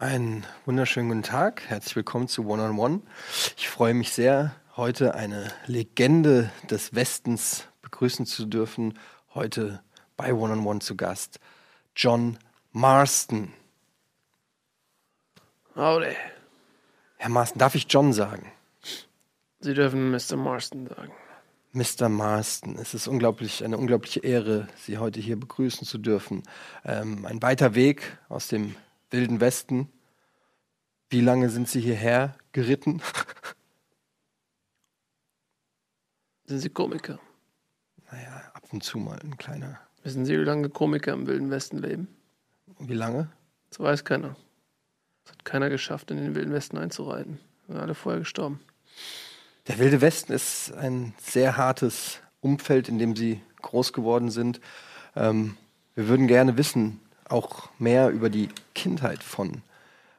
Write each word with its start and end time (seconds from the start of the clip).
Einen 0.00 0.46
wunderschönen 0.64 1.08
guten 1.10 1.22
Tag. 1.22 1.68
Herzlich 1.68 1.94
willkommen 1.94 2.26
zu 2.26 2.46
One 2.46 2.62
on 2.62 2.78
One. 2.78 3.00
Ich 3.58 3.68
freue 3.68 3.92
mich 3.92 4.14
sehr, 4.14 4.56
heute 4.74 5.14
eine 5.14 5.52
Legende 5.66 6.50
des 6.70 6.94
Westens 6.94 7.66
begrüßen 7.82 8.24
zu 8.24 8.46
dürfen. 8.46 8.98
Heute 9.34 9.82
bei 10.16 10.32
One 10.32 10.54
on 10.54 10.66
One 10.66 10.78
zu 10.78 10.96
Gast 10.96 11.38
John 11.94 12.38
Marston. 12.72 13.52
Howdy. 15.76 16.16
Herr 17.18 17.30
Marston, 17.30 17.58
darf 17.58 17.74
ich 17.74 17.84
John 17.90 18.14
sagen? 18.14 18.50
Sie 19.60 19.74
dürfen 19.74 20.10
Mr. 20.10 20.36
Marston 20.36 20.86
sagen. 20.86 21.12
Mr. 21.72 22.08
Marston, 22.08 22.78
es 22.78 22.94
ist 22.94 23.06
unglaublich, 23.06 23.62
eine 23.62 23.76
unglaubliche 23.76 24.20
Ehre, 24.20 24.66
Sie 24.76 24.96
heute 24.96 25.20
hier 25.20 25.38
begrüßen 25.38 25.86
zu 25.86 25.98
dürfen. 25.98 26.42
Ähm, 26.86 27.26
ein 27.26 27.42
weiter 27.42 27.74
Weg 27.74 28.16
aus 28.30 28.48
dem 28.48 28.76
wilden 29.10 29.40
Westen. 29.40 29.88
Wie 31.08 31.20
lange 31.20 31.50
sind 31.50 31.68
Sie 31.68 31.80
hierher 31.80 32.36
geritten? 32.52 33.02
Sind 36.46 36.60
Sie 36.60 36.70
Komiker? 36.70 37.18
Naja, 38.10 38.50
ab 38.54 38.64
und 38.72 38.82
zu 38.82 38.98
mal 38.98 39.20
ein 39.20 39.36
kleiner. 39.38 39.78
Wissen 40.02 40.24
Sie, 40.24 40.32
wie 40.32 40.44
lange 40.44 40.68
Komiker 40.68 41.12
im 41.12 41.26
Wilden 41.28 41.50
Westen 41.50 41.78
leben? 41.78 42.08
Wie 42.78 42.94
lange? 42.94 43.30
Das 43.68 43.78
weiß 43.78 44.04
keiner. 44.04 44.34
Das 45.22 45.32
hat 45.32 45.44
keiner 45.44 45.70
geschafft, 45.70 46.10
in 46.10 46.16
den 46.16 46.34
Wilden 46.34 46.52
Westen 46.52 46.78
einzureiten. 46.78 47.38
Wir 47.66 47.74
sind 47.74 47.82
alle 47.82 47.94
vorher 47.94 48.18
gestorben. 48.18 48.60
Der 49.68 49.78
Wilde 49.78 50.00
Westen 50.00 50.32
ist 50.32 50.72
ein 50.72 51.14
sehr 51.20 51.56
hartes 51.56 52.18
Umfeld, 52.40 52.88
in 52.88 52.98
dem 52.98 53.14
Sie 53.14 53.40
groß 53.62 53.92
geworden 53.92 54.30
sind. 54.30 54.60
Ähm, 55.14 55.56
wir 55.94 56.08
würden 56.08 56.26
gerne 56.26 56.56
wissen, 56.56 57.00
auch 57.30 57.68
mehr 57.78 58.10
über 58.10 58.30
die 58.30 58.48
Kindheit 58.74 59.22
von 59.22 59.62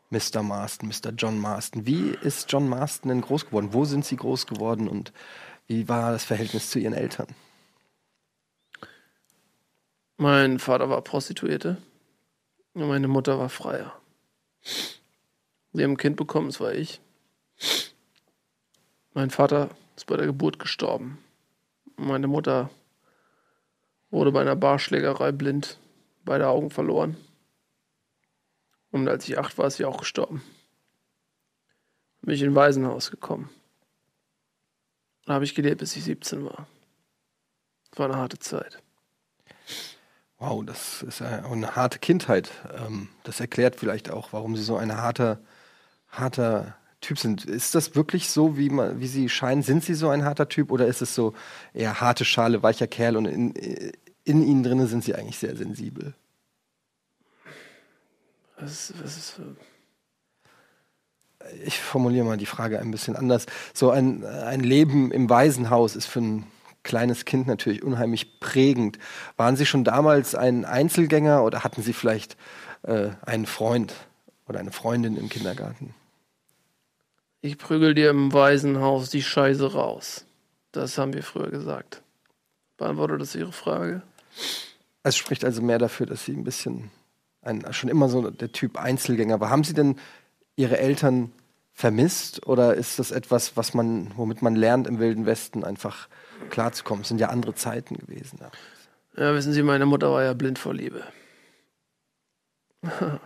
Mr. 0.09 0.43
Marston, 0.43 0.89
Mr. 0.89 1.11
John 1.17 1.39
Marston. 1.39 1.85
Wie 1.85 2.09
ist 2.09 2.51
John 2.51 2.67
Marston 2.67 3.09
denn 3.09 3.21
groß 3.21 3.45
geworden? 3.47 3.69
Wo 3.71 3.85
sind 3.85 4.05
Sie 4.05 4.17
groß 4.17 4.45
geworden 4.45 4.87
und 4.87 5.13
wie 5.67 5.87
war 5.87 6.11
das 6.11 6.25
Verhältnis 6.25 6.69
zu 6.69 6.79
Ihren 6.79 6.93
Eltern? 6.93 7.27
Mein 10.17 10.59
Vater 10.59 10.89
war 10.89 11.01
Prostituierte 11.01 11.77
und 12.73 12.87
meine 12.87 13.07
Mutter 13.07 13.39
war 13.39 13.49
Freier. 13.49 13.93
Sie 15.73 15.83
haben 15.83 15.91
ein 15.91 15.97
Kind 15.97 16.17
bekommen, 16.17 16.47
das 16.47 16.59
war 16.59 16.73
ich. 16.73 17.01
Mein 19.13 19.29
Vater 19.29 19.69
ist 19.95 20.05
bei 20.05 20.17
der 20.17 20.25
Geburt 20.25 20.59
gestorben. 20.59 21.17
Meine 21.95 22.27
Mutter 22.27 22.69
wurde 24.09 24.31
bei 24.31 24.41
einer 24.41 24.55
Barschlägerei 24.55 25.31
blind, 25.31 25.79
beide 26.25 26.47
Augen 26.47 26.69
verloren. 26.69 27.17
Und 28.91 29.07
als 29.07 29.27
ich 29.27 29.37
acht 29.39 29.57
war, 29.57 29.67
ist 29.67 29.77
sie 29.77 29.85
auch 29.85 29.99
gestorben. 29.99 30.41
Bin 32.21 32.35
ich 32.35 32.41
in 32.41 32.49
ein 32.49 32.55
Waisenhaus 32.55 33.09
gekommen. 33.09 33.49
Da 35.25 35.33
habe 35.33 35.45
ich 35.45 35.55
gelebt, 35.55 35.79
bis 35.79 35.95
ich 35.95 36.03
17 36.03 36.45
war. 36.45 36.67
Das 37.89 37.99
war 37.99 38.07
eine 38.07 38.17
harte 38.17 38.39
Zeit. 38.39 38.81
Wow, 40.37 40.65
das 40.65 41.03
ist 41.03 41.21
eine 41.21 41.75
harte 41.75 41.99
Kindheit. 41.99 42.51
Ähm, 42.75 43.09
das 43.23 43.39
erklärt 43.39 43.75
vielleicht 43.75 44.09
auch, 44.09 44.33
warum 44.33 44.55
Sie 44.55 44.63
so 44.63 44.75
ein 44.75 44.97
harter, 44.97 45.39
harter 46.09 46.75
Typ 46.99 47.19
sind. 47.19 47.45
Ist 47.45 47.75
das 47.75 47.95
wirklich 47.95 48.29
so, 48.29 48.57
wie, 48.57 48.69
man, 48.69 48.99
wie 48.99 49.07
Sie 49.07 49.29
scheinen? 49.29 49.61
Sind 49.61 49.83
Sie 49.83 49.93
so 49.93 50.09
ein 50.09 50.25
harter 50.25 50.49
Typ 50.49 50.71
oder 50.71 50.87
ist 50.87 51.01
es 51.01 51.13
so 51.13 51.33
eher 51.73 52.01
harte 52.01 52.25
Schale, 52.25 52.63
weicher 52.63 52.87
Kerl 52.87 53.17
und 53.17 53.25
in, 53.25 53.53
in 54.23 54.43
Ihnen 54.43 54.63
drinnen 54.63 54.87
sind 54.87 55.03
Sie 55.03 55.15
eigentlich 55.15 55.37
sehr 55.37 55.55
sensibel? 55.55 56.13
Was, 58.59 58.93
was 59.01 59.17
ist 59.17 59.35
so? 59.35 59.43
Ich 61.63 61.79
formuliere 61.79 62.25
mal 62.25 62.37
die 62.37 62.45
Frage 62.45 62.79
ein 62.79 62.91
bisschen 62.91 63.15
anders. 63.15 63.47
So 63.73 63.89
ein, 63.89 64.23
ein 64.23 64.59
Leben 64.59 65.11
im 65.11 65.29
Waisenhaus 65.29 65.95
ist 65.95 66.05
für 66.05 66.21
ein 66.21 66.45
kleines 66.83 67.25
Kind 67.25 67.47
natürlich 67.47 67.83
unheimlich 67.83 68.39
prägend. 68.39 68.99
Waren 69.37 69.55
Sie 69.55 69.65
schon 69.65 69.83
damals 69.83 70.35
ein 70.35 70.65
Einzelgänger 70.65 71.43
oder 71.43 71.63
hatten 71.63 71.81
Sie 71.81 71.93
vielleicht 71.93 72.37
äh, 72.83 73.09
einen 73.25 73.47
Freund 73.47 73.93
oder 74.47 74.59
eine 74.59 74.71
Freundin 74.71 75.17
im 75.17 75.29
Kindergarten? 75.29 75.93
Ich 77.41 77.57
prügel 77.57 77.95
dir 77.95 78.11
im 78.11 78.31
Waisenhaus 78.33 79.09
die 79.09 79.23
Scheiße 79.23 79.73
raus. 79.73 80.25
Das 80.71 80.97
haben 80.99 81.13
wir 81.13 81.23
früher 81.23 81.49
gesagt. 81.49 82.03
Beantwortet 82.77 83.21
das 83.21 83.35
Ihre 83.35 83.51
Frage? 83.51 84.03
Es 85.03 85.17
spricht 85.17 85.43
also 85.43 85.61
mehr 85.61 85.79
dafür, 85.79 86.05
dass 86.05 86.25
Sie 86.25 86.33
ein 86.33 86.43
bisschen 86.43 86.91
ein, 87.41 87.65
schon 87.73 87.89
immer 87.89 88.07
so 88.09 88.29
der 88.29 88.51
Typ 88.51 88.77
Einzelgänger 88.77 89.39
war. 89.39 89.49
Haben 89.49 89.63
Sie 89.63 89.73
denn 89.73 89.97
Ihre 90.55 90.77
Eltern 90.77 91.31
vermisst 91.73 92.45
oder 92.45 92.75
ist 92.75 92.99
das 92.99 93.11
etwas, 93.11 93.57
was 93.57 93.73
man, 93.73 94.11
womit 94.15 94.41
man 94.41 94.55
lernt 94.55 94.87
im 94.87 94.99
Wilden 94.99 95.25
Westen 95.25 95.63
einfach 95.63 96.07
klarzukommen? 96.49 97.01
Es 97.01 97.07
sind 97.07 97.19
ja 97.19 97.29
andere 97.29 97.55
Zeiten 97.55 97.95
gewesen. 97.95 98.39
Ja. 98.39 98.51
Ja, 99.17 99.33
wissen 99.35 99.51
Sie, 99.53 99.63
meine 99.63 99.85
Mutter 99.85 100.11
war 100.11 100.23
ja 100.23 100.33
blind 100.33 100.57
vor 100.59 100.73
Liebe. 100.73 101.03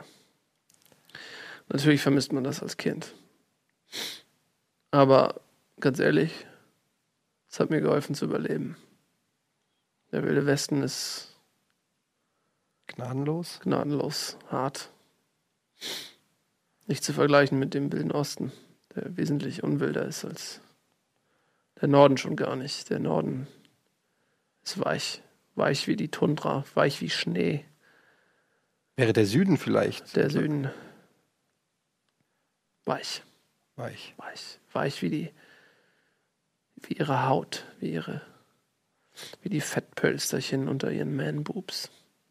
Natürlich 1.70 2.02
vermisst 2.02 2.34
man 2.34 2.44
das 2.44 2.62
als 2.62 2.78
Kind. 2.78 3.14
Aber 4.92 5.42
ganz 5.80 6.00
ehrlich, 6.00 6.46
es 7.50 7.60
hat 7.60 7.70
mir 7.70 7.82
geholfen 7.82 8.16
zu 8.16 8.26
überleben. 8.26 8.78
Der 10.16 10.24
Wilde 10.24 10.46
Westen 10.46 10.81
ist 10.81 11.36
Gnadenlos? 12.88 13.59
gnadenlos, 13.59 14.38
hart. 14.50 14.90
Nicht 16.88 17.03
zu 17.03 17.12
vergleichen 17.12 17.59
mit 17.59 17.74
dem 17.74 17.92
Wilden 17.92 18.14
Osten, 18.14 18.53
der 18.96 19.18
wesentlich 19.18 19.62
unwilder 19.62 20.06
ist 20.06 20.24
als 20.24 20.62
der 21.81 21.90
Norden 21.90 22.16
schon 22.16 22.38
gar 22.38 22.56
nicht. 22.56 22.90
Der 22.90 23.00
Norden 23.00 23.46
ist 24.64 24.80
weich, 24.80 25.22
weich 25.56 25.86
wie 25.86 25.98
die 25.98 26.12
Tundra, 26.12 26.64
weich 26.76 27.02
wie 27.02 27.09
Schnee. 27.09 27.66
Wäre 28.96 29.12
der 29.12 29.26
Süden 29.26 29.58
vielleicht? 29.58 30.16
Der 30.16 30.30
Süden 30.30 30.72
weich, 32.86 33.22
Weich. 33.76 34.14
weich, 34.16 34.59
weich 34.72 35.02
wie 35.02 35.09
die, 35.09 35.34
wie 36.84 36.94
ihre 36.94 37.28
Haut, 37.28 37.66
wie 37.82 37.92
ihre, 37.92 38.22
wie 39.42 39.50
die 39.50 39.62
Fettpölsterchen 39.62 40.68
unter 40.68 40.92
ihren 40.92 41.16
Man-Boobs. 41.16 41.90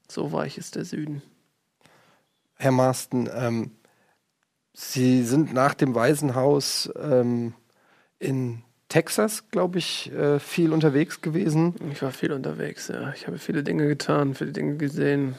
So 0.09 0.33
weich 0.33 0.59
ist 0.59 0.77
der 0.77 0.85
Süden. 0.85 1.23
Herr 2.57 2.73
Marston, 2.73 3.29
ähm, 3.35 3.71
Sie 4.73 5.23
sind 5.23 5.55
nach 5.55 5.75
dem 5.75 5.95
Waisenhaus 5.95 6.91
ähm, 7.01 7.55
in 8.19 8.63
Texas, 8.89 9.49
glaube 9.51 9.79
ich, 9.79 10.13
äh, 10.13 10.41
viel 10.41 10.73
unterwegs 10.73 11.21
gewesen. 11.21 11.75
Ich 11.93 12.03
war 12.03 12.11
viel 12.11 12.33
unterwegs, 12.33 12.89
ja. 12.89 13.13
Ich 13.15 13.27
habe 13.27 13.39
viele 13.39 13.63
Dinge 13.63 13.87
getan, 13.87 14.35
viele 14.35 14.53
Dinge 14.53 14.77
gesehen. 14.77 15.37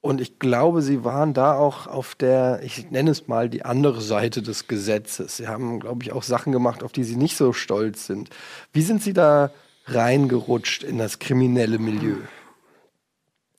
Und 0.00 0.20
ich 0.20 0.38
glaube, 0.38 0.80
Sie 0.80 1.04
waren 1.04 1.34
da 1.34 1.54
auch 1.54 1.86
auf 1.86 2.14
der, 2.14 2.60
ich 2.62 2.90
nenne 2.90 3.10
es 3.10 3.26
mal, 3.26 3.48
die 3.50 3.64
andere 3.64 4.00
Seite 4.00 4.42
des 4.42 4.66
Gesetzes. 4.68 5.36
Sie 5.36 5.48
haben, 5.48 5.80
glaube 5.80 6.02
ich, 6.02 6.12
auch 6.12 6.22
Sachen 6.22 6.52
gemacht, 6.52 6.82
auf 6.82 6.92
die 6.92 7.04
Sie 7.04 7.16
nicht 7.16 7.36
so 7.36 7.52
stolz 7.52 8.06
sind. 8.06 8.30
Wie 8.72 8.82
sind 8.82 9.02
Sie 9.02 9.12
da 9.12 9.50
reingerutscht 9.88 10.82
in 10.82 10.98
das 10.98 11.18
kriminelle 11.18 11.78
Milieu? 11.78 12.16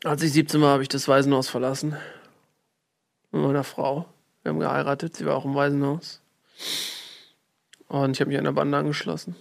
Als 0.04 0.24
ich 0.24 0.32
17 0.34 0.62
war, 0.62 0.74
habe 0.74 0.84
ich 0.84 0.90
das 0.90 1.08
Waisenhaus 1.08 1.50
verlassen. 1.50 1.98
Mit 3.32 3.42
meiner 3.42 3.64
Frau. 3.64 4.06
Wir 4.44 4.52
haben 4.52 4.60
geheiratet, 4.60 5.16
sie 5.16 5.26
war 5.26 5.36
auch 5.36 5.46
im 5.46 5.56
Waisenhaus. 5.56 6.22
Und 7.88 8.12
ich 8.12 8.22
habe 8.22 8.30
mich 8.30 8.38
einer 8.38 8.54
Bande 8.54 8.78
angeschlossen. 8.78 9.36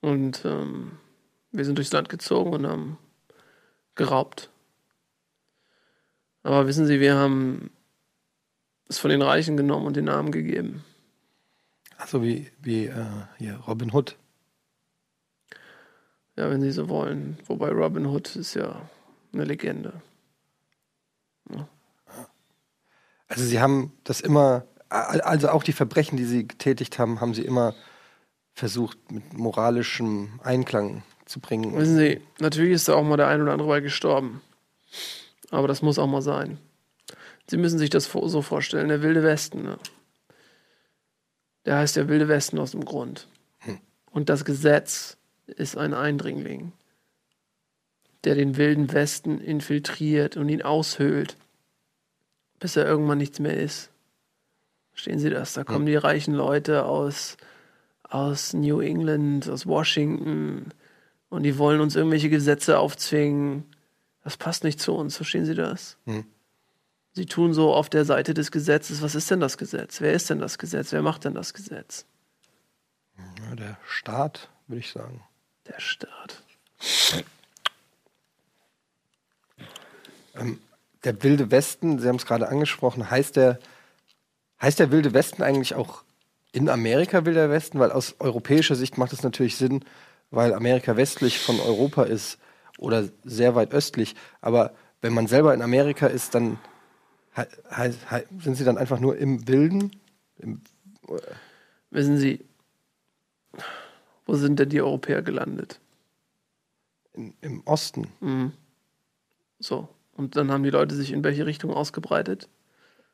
Und 0.00 0.44
ähm, 0.44 0.98
wir 1.50 1.64
sind 1.64 1.78
durchs 1.78 1.92
Land 1.92 2.08
gezogen 2.08 2.52
und 2.52 2.66
haben 2.66 2.98
geraubt. 3.94 4.50
Aber 6.42 6.66
wissen 6.66 6.86
Sie, 6.86 7.00
wir 7.00 7.14
haben 7.14 7.70
es 8.88 8.98
von 8.98 9.10
den 9.10 9.22
Reichen 9.22 9.56
genommen 9.56 9.86
und 9.86 9.96
den 9.96 10.10
Armen 10.10 10.30
gegeben. 10.30 10.84
Also 11.96 12.22
wie, 12.22 12.50
wie 12.60 12.86
äh, 12.86 13.04
hier 13.38 13.56
Robin 13.66 13.92
Hood. 13.92 14.16
Ja, 16.36 16.50
wenn 16.50 16.60
Sie 16.60 16.72
so 16.72 16.88
wollen. 16.88 17.38
Wobei 17.46 17.70
Robin 17.70 18.06
Hood 18.06 18.34
ist 18.36 18.54
ja 18.54 18.88
eine 19.32 19.44
Legende. 19.44 19.92
Also 23.28 23.44
Sie 23.44 23.60
haben 23.60 23.92
das 24.04 24.20
immer, 24.20 24.64
also 24.88 25.48
auch 25.48 25.62
die 25.62 25.72
Verbrechen, 25.72 26.16
die 26.16 26.24
Sie 26.24 26.46
getätigt 26.46 26.98
haben, 26.98 27.20
haben 27.20 27.34
Sie 27.34 27.44
immer 27.44 27.74
versucht 28.52 28.98
mit 29.10 29.32
moralischem 29.32 30.40
Einklang 30.42 31.02
zu 31.26 31.40
bringen. 31.40 31.76
Wissen 31.76 31.96
Sie, 31.96 32.20
natürlich 32.38 32.72
ist 32.72 32.88
da 32.88 32.94
auch 32.94 33.02
mal 33.02 33.16
der 33.16 33.28
ein 33.28 33.42
oder 33.42 33.52
andere 33.52 33.68
bei 33.68 33.80
gestorben. 33.80 34.40
Aber 35.50 35.68
das 35.68 35.82
muss 35.82 35.98
auch 35.98 36.06
mal 36.06 36.22
sein. 36.22 36.58
Sie 37.48 37.56
müssen 37.56 37.78
sich 37.78 37.90
das 37.90 38.04
so 38.04 38.42
vorstellen, 38.42 38.88
der 38.88 39.02
Wilde 39.02 39.22
Westen. 39.22 39.62
Ne? 39.62 39.78
Der 41.64 41.78
heißt 41.78 41.96
der 41.96 42.08
Wilde 42.08 42.28
Westen 42.28 42.58
aus 42.58 42.72
dem 42.72 42.84
Grund. 42.84 43.28
Und 44.10 44.28
das 44.28 44.44
Gesetz 44.44 45.16
ist 45.46 45.76
ein 45.76 45.94
Eindringling, 45.94 46.72
der 48.24 48.34
den 48.34 48.56
Wilden 48.56 48.92
Westen 48.92 49.40
infiltriert 49.40 50.36
und 50.36 50.48
ihn 50.48 50.62
aushöhlt, 50.62 51.36
bis 52.58 52.76
er 52.76 52.86
irgendwann 52.86 53.18
nichts 53.18 53.38
mehr 53.38 53.56
ist. 53.56 53.90
Verstehen 54.90 55.18
Sie 55.18 55.30
das? 55.30 55.54
Da 55.54 55.64
kommen 55.64 55.86
die 55.86 55.96
reichen 55.96 56.34
Leute 56.34 56.84
aus, 56.84 57.36
aus 58.04 58.54
New 58.54 58.80
England, 58.80 59.48
aus 59.48 59.66
Washington 59.66 60.70
und 61.28 61.42
die 61.42 61.58
wollen 61.58 61.80
uns 61.80 61.96
irgendwelche 61.96 62.30
Gesetze 62.30 62.78
aufzwingen. 62.78 63.64
Das 64.22 64.36
passt 64.36 64.64
nicht 64.64 64.80
zu 64.80 64.94
uns, 64.94 65.16
verstehen 65.16 65.44
Sie 65.44 65.54
das? 65.54 65.98
Hm. 66.06 66.24
Sie 67.12 67.26
tun 67.26 67.54
so 67.54 67.72
auf 67.72 67.90
der 67.90 68.04
Seite 68.04 68.34
des 68.34 68.50
Gesetzes. 68.50 69.02
Was 69.02 69.14
ist 69.14 69.30
denn 69.30 69.40
das 69.40 69.58
Gesetz? 69.58 70.00
Wer 70.00 70.12
ist 70.12 70.30
denn 70.30 70.40
das 70.40 70.58
Gesetz? 70.58 70.92
Wer 70.92 71.02
macht 71.02 71.24
denn 71.24 71.34
das 71.34 71.54
Gesetz? 71.54 72.06
Ja, 73.16 73.54
der 73.54 73.78
Staat, 73.86 74.50
würde 74.66 74.80
ich 74.80 74.90
sagen. 74.90 75.22
Der 75.66 75.80
Staat. 75.80 76.42
Der 81.04 81.22
Wilde 81.22 81.50
Westen, 81.50 81.98
Sie 81.98 82.08
haben 82.08 82.16
es 82.16 82.26
gerade 82.26 82.48
angesprochen, 82.48 83.10
heißt 83.10 83.36
der, 83.36 83.58
heißt 84.60 84.78
der 84.78 84.90
Wilde 84.90 85.14
Westen 85.14 85.42
eigentlich 85.42 85.74
auch 85.74 86.02
in 86.52 86.68
Amerika 86.68 87.24
Wilder 87.24 87.50
Westen? 87.50 87.78
Weil 87.78 87.92
aus 87.92 88.16
europäischer 88.18 88.74
Sicht 88.74 88.98
macht 88.98 89.12
es 89.12 89.22
natürlich 89.22 89.56
Sinn, 89.56 89.84
weil 90.30 90.54
Amerika 90.54 90.96
westlich 90.96 91.38
von 91.38 91.60
Europa 91.60 92.04
ist 92.04 92.38
oder 92.78 93.08
sehr 93.22 93.54
weit 93.54 93.72
östlich. 93.72 94.14
Aber 94.40 94.72
wenn 95.00 95.12
man 95.12 95.26
selber 95.26 95.54
in 95.54 95.62
Amerika 95.62 96.06
ist, 96.06 96.34
dann 96.34 96.58
sind 98.40 98.54
Sie 98.56 98.64
dann 98.64 98.78
einfach 98.78 99.00
nur 99.00 99.16
im 99.16 99.46
Wilden? 99.48 99.90
Im, 100.38 100.60
Wissen 101.90 102.18
Sie, 102.18 102.44
wo 104.26 104.34
sind 104.34 104.58
denn 104.58 104.68
die 104.68 104.80
Europäer 104.82 105.22
gelandet? 105.22 105.80
in, 107.14 107.34
Im 107.40 107.62
Osten? 107.64 108.08
Mhm. 108.20 108.52
So. 109.58 109.88
Und 110.16 110.36
dann 110.36 110.50
haben 110.50 110.62
die 110.62 110.70
Leute 110.70 110.94
sich 110.94 111.12
in 111.12 111.24
welche 111.24 111.46
Richtung 111.46 111.72
ausgebreitet? 111.72 112.48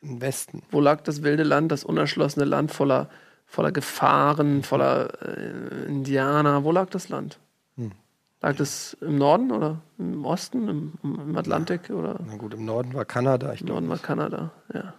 Im 0.02 0.20
Westen? 0.20 0.62
Wo 0.70 0.80
lag 0.80 1.02
das 1.02 1.22
wilde 1.22 1.42
Land, 1.44 1.70
das 1.72 1.84
unerschlossene 1.84 2.44
Land 2.44 2.72
voller, 2.72 3.08
voller 3.46 3.72
Gefahren, 3.72 4.62
voller 4.62 5.10
äh, 5.22 5.86
Indianer? 5.86 6.64
Wo 6.64 6.72
lag 6.72 6.90
das 6.90 7.08
Land? 7.08 7.38
Hm. 7.76 7.92
Lag 8.40 8.56
das 8.56 8.96
im 9.00 9.16
Norden 9.18 9.50
oder 9.52 9.80
im 9.98 10.24
Osten, 10.24 10.68
im, 10.68 10.92
im 11.02 11.36
Atlantik 11.36 11.90
oder 11.90 12.18
Na 12.26 12.36
gut, 12.36 12.54
im 12.54 12.64
Norden 12.64 12.94
war 12.94 13.04
Kanada. 13.04 13.52
Ich 13.52 13.60
im 13.60 13.68
Norden 13.68 13.88
war 13.88 13.98
Kanada? 13.98 14.50
Ja. 14.72 14.94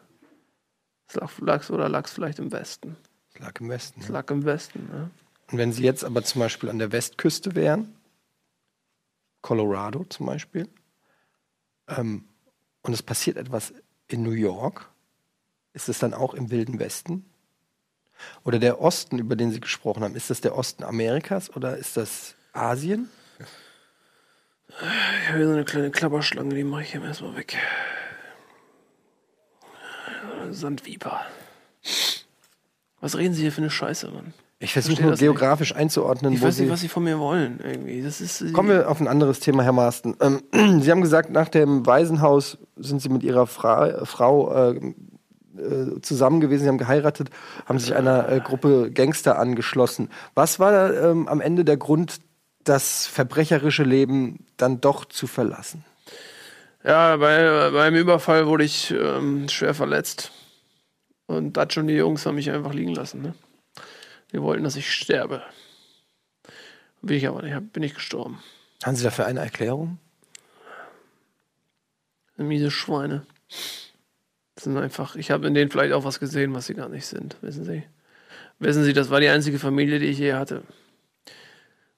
Es 1.08 1.16
lag, 1.16 1.32
lag's 1.40 1.72
oder 1.72 1.90
lag 1.90 2.06
es 2.06 2.12
vielleicht 2.14 2.40
im 2.40 2.52
Westen? 2.52 2.96
es 3.34 3.40
lag 3.40 3.60
im 3.60 3.70
Westen. 3.70 4.00
Es 4.02 4.08
Ja. 4.08 4.14
lag 4.14 4.30
im 4.30 4.46
Westen. 4.46 4.90
Ja. 4.94 5.10
Und 5.52 5.58
wenn 5.58 5.74
Sie 5.74 5.84
jetzt 5.84 6.06
aber 6.06 6.24
zum 6.24 6.40
Beispiel 6.40 6.70
an 6.70 6.80
der 6.80 6.92
Westküste 6.92 7.56
wären, 7.56 7.96
Colorado 9.42 10.06
zum 10.06 10.28
Beispiel, 10.28 10.70
ähm, 11.88 12.28
und 12.84 12.94
es 12.94 13.04
passiert 13.04 13.38
etwas 13.38 13.74
in 14.08 14.24
New 14.24 14.32
York, 14.32 14.90
ist 15.74 15.90
es 15.90 16.00
dann 16.00 16.14
auch 16.14 16.34
im 16.34 16.52
Wilden 16.52 16.80
Westen? 16.80 17.26
Oder 18.44 18.60
der 18.60 18.82
Osten, 18.82 19.20
über 19.20 19.36
den 19.36 19.52
Sie 19.52 19.60
gesprochen 19.60 20.04
haben, 20.04 20.16
ist 20.16 20.30
das 20.30 20.42
der 20.42 20.56
Osten 20.56 20.84
Amerikas 20.84 21.54
oder 21.56 21.78
ist 21.78 21.98
das 21.98 22.36
Asien? 22.54 23.10
Ich 24.70 25.28
habe 25.28 25.38
hier 25.38 25.48
so 25.48 25.54
eine 25.54 25.66
kleine 25.66 25.92
Klapperschlange, 25.92 26.56
die 26.56 26.64
mache 26.64 26.84
ich 26.84 26.92
hier 26.92 27.04
erstmal 27.04 27.36
weg. 27.36 27.58
Sandviper. 30.50 31.26
Was 33.00 33.18
reden 33.18 33.34
Sie 33.34 33.42
hier 33.42 33.52
für 33.52 33.62
eine 33.62 33.70
Scheiße, 33.70 34.10
Mann? 34.12 34.34
Ich 34.64 34.74
versuche 34.74 35.02
nur 35.02 35.12
das 35.12 35.20
nicht. 35.20 35.28
geografisch 35.28 35.76
einzuordnen, 35.76 36.34
Ich 36.34 36.42
weiß 36.42 36.56
Sie. 36.58 36.64
nicht, 36.64 36.72
was 36.72 36.82
Sie 36.82 36.88
von 36.88 37.04
mir 37.04 37.18
wollen, 37.18 37.60
irgendwie. 37.64 38.02
Das 38.04 38.22
ist. 38.22 38.54
Kommen 38.54 38.70
wir 38.70 38.90
auf 38.90 39.02
ein 39.02 39.08
anderes 39.08 39.40
Thema, 39.40 39.64
Herr 39.64 39.72
Marsten. 39.72 40.16
Ähm, 40.22 40.42
Sie 40.82 40.92
haben 40.92 41.02
gesagt, 41.02 41.32
nach 41.32 41.50
dem 41.50 41.86
Waisenhaus 41.88 42.60
sind 42.76 43.02
Sie 43.02 43.10
mit 43.10 43.24
Ihrer 43.24 43.48
Fra 43.48 44.06
Frau 44.06 44.72
äh, 44.72 44.76
äh, 45.58 46.00
zusammen 46.02 46.42
gewesen, 46.42 46.64
Sie 46.64 46.70
haben 46.70 46.78
geheiratet, 46.78 47.30
haben 47.66 47.80
sich 47.80 47.96
einer 47.96 48.30
äh, 48.30 48.40
Gruppe 48.40 48.92
Gangster 48.92 49.40
angeschlossen. 49.40 50.10
Was 50.36 50.60
war 50.60 50.72
da, 50.72 51.10
ähm, 51.10 51.28
am 51.28 51.42
Ende 51.42 51.66
der 51.66 51.78
Grund, 51.78 52.20
das 52.64 53.08
verbrecherische 53.08 53.84
Leben 53.84 54.46
dann 54.58 54.80
doch 54.80 55.06
zu 55.06 55.26
verlassen? 55.26 55.84
Ja, 56.84 57.18
bei, 57.18 57.72
beim 57.72 57.96
Überfall 57.96 58.46
wurde 58.46 58.64
ich 58.64 58.92
ähm, 58.92 59.50
schwer 59.50 59.74
verletzt. 59.74 60.32
Und 61.26 61.58
Dutch 61.58 61.78
und 61.80 61.88
die 61.88 61.96
Jungs 61.96 62.26
haben 62.28 62.36
mich 62.36 62.52
einfach 62.52 62.74
liegen 62.74 62.94
lassen. 62.94 63.22
Ne? 63.24 63.34
Die 64.32 64.42
wollten, 64.42 64.64
dass 64.64 64.76
ich 64.76 64.92
sterbe. 64.92 65.44
Bin 67.02 67.18
ich 67.18 67.28
aber 67.28 67.42
nicht, 67.42 67.74
bin 67.74 67.84
ich 67.84 67.94
gestorben. 67.94 68.42
Haben 68.84 68.96
Sie 68.96 69.04
dafür 69.04 69.26
eine 69.26 69.42
Erklärung? 69.42 70.00
Miese 72.38 72.72
Schweine. 72.72 73.26
Das 74.56 74.66
sind 74.66 74.78
einfach, 74.78 75.16
ich 75.16 75.32
habe 75.32 75.48
in 75.48 75.54
denen 75.54 75.72
vielleicht 75.72 75.94
auch 75.94 76.04
was 76.04 76.20
gesehen, 76.20 76.54
was 76.54 76.68
sie 76.68 76.74
gar 76.74 76.90
nicht 76.90 77.06
sind, 77.06 77.38
wissen 77.42 77.66
Sie. 77.66 77.84
Wissen 78.60 78.84
Sie, 78.84 78.94
das 78.94 79.10
war 79.10 79.20
die 79.20 79.30
einzige 79.30 79.60
Familie, 79.60 80.00
die 80.00 80.08
ich 80.08 80.20
je 80.20 80.34
hatte. 80.34 80.64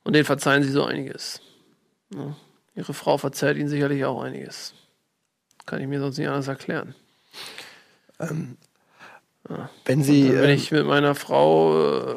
Und 0.03 0.13
denen 0.13 0.25
verzeihen 0.25 0.63
Sie 0.63 0.71
so 0.71 0.83
einiges. 0.83 1.41
Ja. 2.13 2.35
Ihre 2.75 2.93
Frau 2.93 3.17
verzeiht 3.17 3.57
Ihnen 3.57 3.69
sicherlich 3.69 4.05
auch 4.05 4.21
einiges. 4.21 4.73
Kann 5.65 5.81
ich 5.81 5.87
mir 5.87 5.99
sonst 5.99 6.17
nicht 6.17 6.27
anders 6.27 6.47
erklären. 6.47 6.95
Wenn 9.85 10.03
Sie. 10.03 10.27
Dann 10.27 10.35
bin 10.37 10.49
ähm, 10.49 10.55
ich 10.55 10.71
mit 10.71 10.85
meiner 10.85 11.15
Frau 11.15 12.13
äh, 12.13 12.15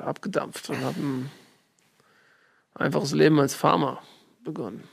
abgedampft 0.00 0.70
und 0.70 0.82
habe 0.82 1.00
ein 1.00 1.30
einfaches 2.74 3.12
Leben 3.12 3.40
als 3.40 3.54
Farmer 3.54 4.02
begonnen. 4.44 4.84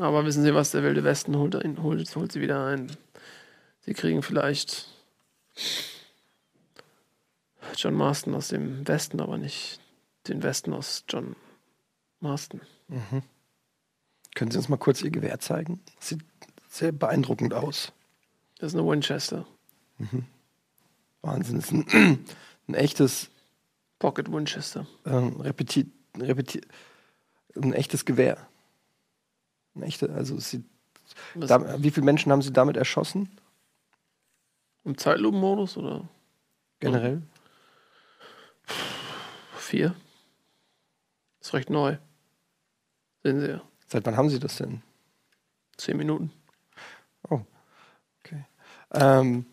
Aber 0.00 0.24
wissen 0.24 0.42
Sie 0.42 0.54
was, 0.54 0.72
der 0.72 0.82
wilde 0.82 1.04
Westen 1.04 1.36
holt, 1.36 1.54
holt, 1.54 2.16
holt 2.16 2.32
sie 2.32 2.40
wieder 2.40 2.66
ein. 2.66 2.94
Sie 3.80 3.94
kriegen 3.94 4.22
vielleicht 4.22 4.88
John 7.76 7.94
Marston 7.94 8.34
aus 8.34 8.48
dem 8.48 8.86
Westen, 8.86 9.20
aber 9.20 9.38
nicht 9.38 9.80
den 10.28 10.42
Westen 10.42 10.74
aus 10.74 11.04
John 11.08 11.36
Marston. 12.20 12.60
können 14.34 14.50
Sie 14.50 14.58
uns 14.58 14.68
mal 14.68 14.76
kurz 14.76 15.02
Ihr 15.02 15.10
Gewehr 15.10 15.38
zeigen? 15.38 15.80
Sieht 15.98 16.20
sehr 16.68 16.92
beeindruckend 16.92 17.54
aus. 17.54 17.92
Das 18.58 18.72
ist 18.72 18.78
eine 18.78 18.88
Winchester. 18.88 19.46
Wahnsinn. 21.26 21.56
Das 21.56 21.66
ist 21.66 21.72
ein, 21.72 22.24
ein 22.68 22.74
echtes 22.74 23.30
Pocket 23.98 24.30
Winchester. 24.30 24.86
ähm, 25.04 25.40
repeti 25.40 25.90
repeti 26.18 26.60
ein 27.54 27.72
echtes 27.72 28.04
Gewehr. 28.04 28.46
Ein 29.74 29.82
echte, 29.82 30.10
also 30.12 30.36
Was, 30.36 31.48
da, 31.48 31.82
wie 31.82 31.90
viele 31.90 32.04
Menschen 32.04 32.32
haben 32.32 32.42
Sie 32.42 32.52
damit 32.52 32.76
erschossen? 32.76 33.30
Im 34.84 34.96
Zeitlupenmodus 34.96 35.76
oder 35.76 36.08
Generell? 36.80 37.22
vier? 39.58 39.94
Ist 41.40 41.54
recht 41.54 41.70
neu. 41.70 41.96
Sehen 43.22 43.40
Sie 43.40 43.48
ja. 43.48 43.62
Seit 43.88 44.06
wann 44.06 44.16
haben 44.16 44.30
Sie 44.30 44.38
das 44.38 44.56
denn? 44.56 44.82
Zehn 45.76 45.96
Minuten. 45.96 46.32
Ähm, 48.92 49.46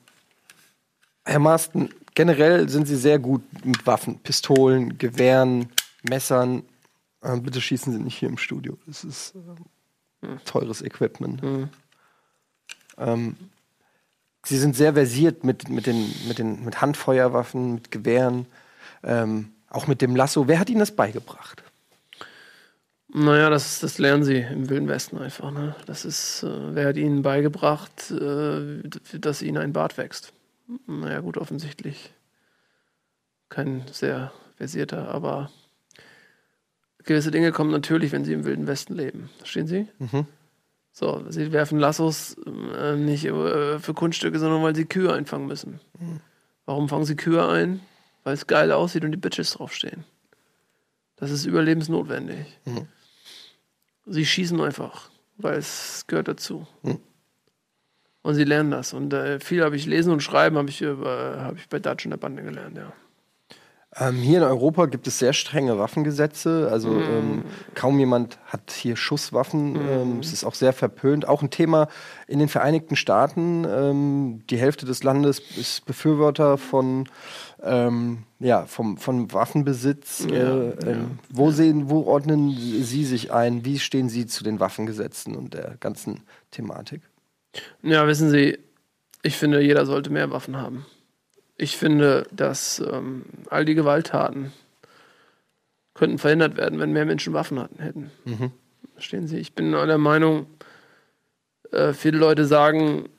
Herr 1.26 1.40
Marsten, 1.40 1.90
generell 2.16 2.70
sind 2.70 2.88
Sie 2.88 2.96
sehr 2.96 3.20
gut 3.20 3.44
mit 3.66 3.86
Waffen, 3.88 4.20
Pistolen, 4.20 4.98
Gewehren, 4.98 5.70
Messern. 6.04 6.64
Ähm, 7.24 7.44
bitte 7.44 7.62
schießen 7.62 7.94
Sie 7.94 8.00
nicht 8.00 8.18
hier 8.18 8.30
im 8.30 8.38
Studio. 8.38 8.78
Das 8.86 9.04
ist 9.04 9.34
ähm, 10.22 10.40
teures 10.46 10.82
Equipment. 10.82 11.42
Mhm. 11.42 11.70
Ähm, 12.98 13.36
Sie 14.46 14.58
sind 14.58 14.76
sehr 14.76 14.94
versiert 14.94 15.46
mit, 15.46 15.70
mit, 15.70 15.88
den, 15.88 16.14
mit, 16.28 16.38
den, 16.38 16.66
mit 16.66 16.82
Handfeuerwaffen, 16.82 17.76
mit 17.76 17.92
Gewehren, 17.92 18.46
ähm, 19.02 19.54
auch 19.70 19.88
mit 19.88 20.02
dem 20.02 20.18
Lasso. 20.18 20.50
Wer 20.50 20.60
hat 20.60 20.70
Ihnen 20.70 20.80
das 20.80 20.94
beigebracht? 20.94 21.64
Naja, 23.16 23.52
das, 23.52 23.80
das 23.80 24.00
lernen 24.00 24.24
sie 24.24 24.40
im 24.40 24.70
Wilden 24.70 24.88
Westen 24.88 25.20
einfach. 25.20 25.52
Ne? 25.52 25.76
Das 25.86 26.04
ist, 26.04 26.42
äh, 26.42 26.76
wer 26.76 26.88
hat 26.88 26.98
ihnen 26.98 27.22
beigebracht, 27.22 28.10
äh, 28.10 28.82
dass 29.20 29.44
ihnen 29.44 29.58
ein 29.58 29.72
Bart 29.72 30.00
wächst? 30.00 30.34
Naja, 30.88 31.20
gut, 31.20 31.38
offensichtlich. 31.38 32.14
Kein 33.50 33.84
sehr 33.92 34.32
versierter, 34.56 35.10
aber 35.10 35.52
gewisse 37.04 37.32
Dinge 37.32 37.52
kommen 37.52 37.72
natürlich, 37.72 38.12
wenn 38.12 38.26
sie 38.26 38.34
im 38.34 38.46
Wilden 38.46 38.68
Westen 38.68 38.96
leben. 38.96 39.30
Verstehen 39.38 39.68
Sie? 39.68 39.88
Mhm. 40.00 40.26
So, 40.92 41.26
sie 41.30 41.52
werfen 41.52 41.80
Lassos 41.80 42.36
äh, 42.78 42.96
nicht 42.96 43.26
äh, 43.26 43.80
für 43.80 43.94
Kunststücke, 43.96 44.38
sondern 44.38 44.62
weil 44.62 44.76
sie 44.76 44.86
Kühe 44.86 45.12
einfangen 45.12 45.48
müssen. 45.48 45.80
Warum 46.66 46.88
fangen 46.88 47.06
sie 47.06 47.16
Kühe 47.16 47.48
ein? 47.48 47.82
Weil 48.24 48.36
es 48.36 48.46
geil 48.46 48.72
aussieht 48.72 49.04
und 49.04 49.12
die 49.12 49.18
Bitches 49.18 49.52
draufstehen. 49.52 50.06
Das 51.16 51.32
ist 51.32 51.46
überlebensnotwendig. 51.46 52.46
Mhm. 52.66 52.88
Sie 54.06 54.26
schießen 54.26 54.62
einfach, 54.62 55.10
weil 55.38 55.58
es 55.58 56.06
gehört 56.08 56.28
dazu. 56.28 56.68
Mhm. 56.84 57.00
Und 58.24 58.36
sie 58.36 58.46
lernen 58.46 58.72
das. 58.72 58.94
Und 58.94 59.14
äh, 59.14 59.40
viel 59.40 59.64
habe 59.64 59.76
ich 59.76 59.86
lesen 59.86 60.12
und 60.14 60.22
schreiben, 60.24 60.58
habe 60.58 60.70
ich, 60.70 60.82
über- 60.82 61.42
habe 61.42 61.58
ich 61.58 61.68
bei 61.70 61.80
Dutch 61.80 62.06
in 62.06 62.12
der 62.12 62.18
Bande 62.18 62.42
gelernt, 62.42 62.78
ja. 62.78 62.92
Ähm, 63.96 64.16
hier 64.16 64.40
in 64.40 64.44
Europa 64.44 64.88
gibt 64.88 65.06
es 65.06 65.20
sehr 65.20 65.34
strenge 65.34 65.78
Waffengesetze. 65.78 66.68
Also 66.72 66.90
Mhm. 66.90 67.04
ähm, 67.12 67.44
kaum 67.76 68.00
jemand 68.00 68.40
hat 68.48 68.72
hier 68.72 68.96
Schusswaffen. 68.96 69.76
Ähm, 69.76 70.20
es 70.20 70.34
ist 70.34 70.46
auch 70.46 70.56
sehr 70.56 70.74
verpönt. 70.74 71.28
Auch 71.28 71.44
ein 71.44 71.52
Thema 71.52 71.88
in 72.26 72.40
den 72.40 72.50
Vereinigten 72.50 72.96
Staaten. 72.96 73.66
Ähm, 73.70 74.42
die 74.50 74.58
Hälfte 74.58 74.88
des 74.88 75.04
Landes 75.04 75.40
ist 75.60 75.86
Befürworter 75.86 76.58
von, 76.58 77.08
ähm, 77.62 78.24
ja, 78.40 78.66
vom, 78.66 78.98
von 78.98 79.32
Waffenbesitz. 79.32 80.26
äh, 80.26 80.70
ähm, 80.70 81.20
Wo, 81.30 81.52
sehen, 81.52 81.88
wo 81.92 82.02
ordnen 82.06 82.50
Sie 82.50 83.06
sich 83.06 83.32
ein? 83.32 83.64
Wie 83.64 83.78
stehen 83.78 84.10
Sie 84.10 84.26
zu 84.26 84.44
den 84.44 84.60
Waffengesetzen 84.60 85.36
und 85.36 85.54
der 85.54 85.76
ganzen 85.80 86.22
Thematik? 86.50 87.02
Ja, 87.82 88.08
wissen 88.08 88.30
Sie, 88.30 88.58
ich 89.22 89.38
finde, 89.38 89.62
jeder 89.62 89.86
sollte 89.86 90.10
mehr 90.10 90.32
Waffen 90.32 90.58
haben. 90.58 90.86
Ich 91.58 91.78
finde, 91.78 92.26
dass 92.32 92.80
ähm, 92.80 93.24
all 93.50 93.64
die 93.66 93.76
Gewalttaten 93.76 94.52
könnten 95.94 96.18
verhindert 96.18 96.58
werden, 96.58 96.80
wenn 96.80 96.92
mehr 96.92 97.06
Menschen 97.06 97.34
Waffen 97.34 97.60
hatten, 97.60 97.80
hätten. 97.82 98.12
Verstehen 98.94 99.28
Sie? 99.28 99.38
Ich 99.38 99.54
bin 99.54 99.72
der 99.72 99.98
Meinung, 99.98 100.48
äh, 101.72 101.94
viele 101.94 102.18
Leute 102.18 102.46
sagen, 102.46 103.10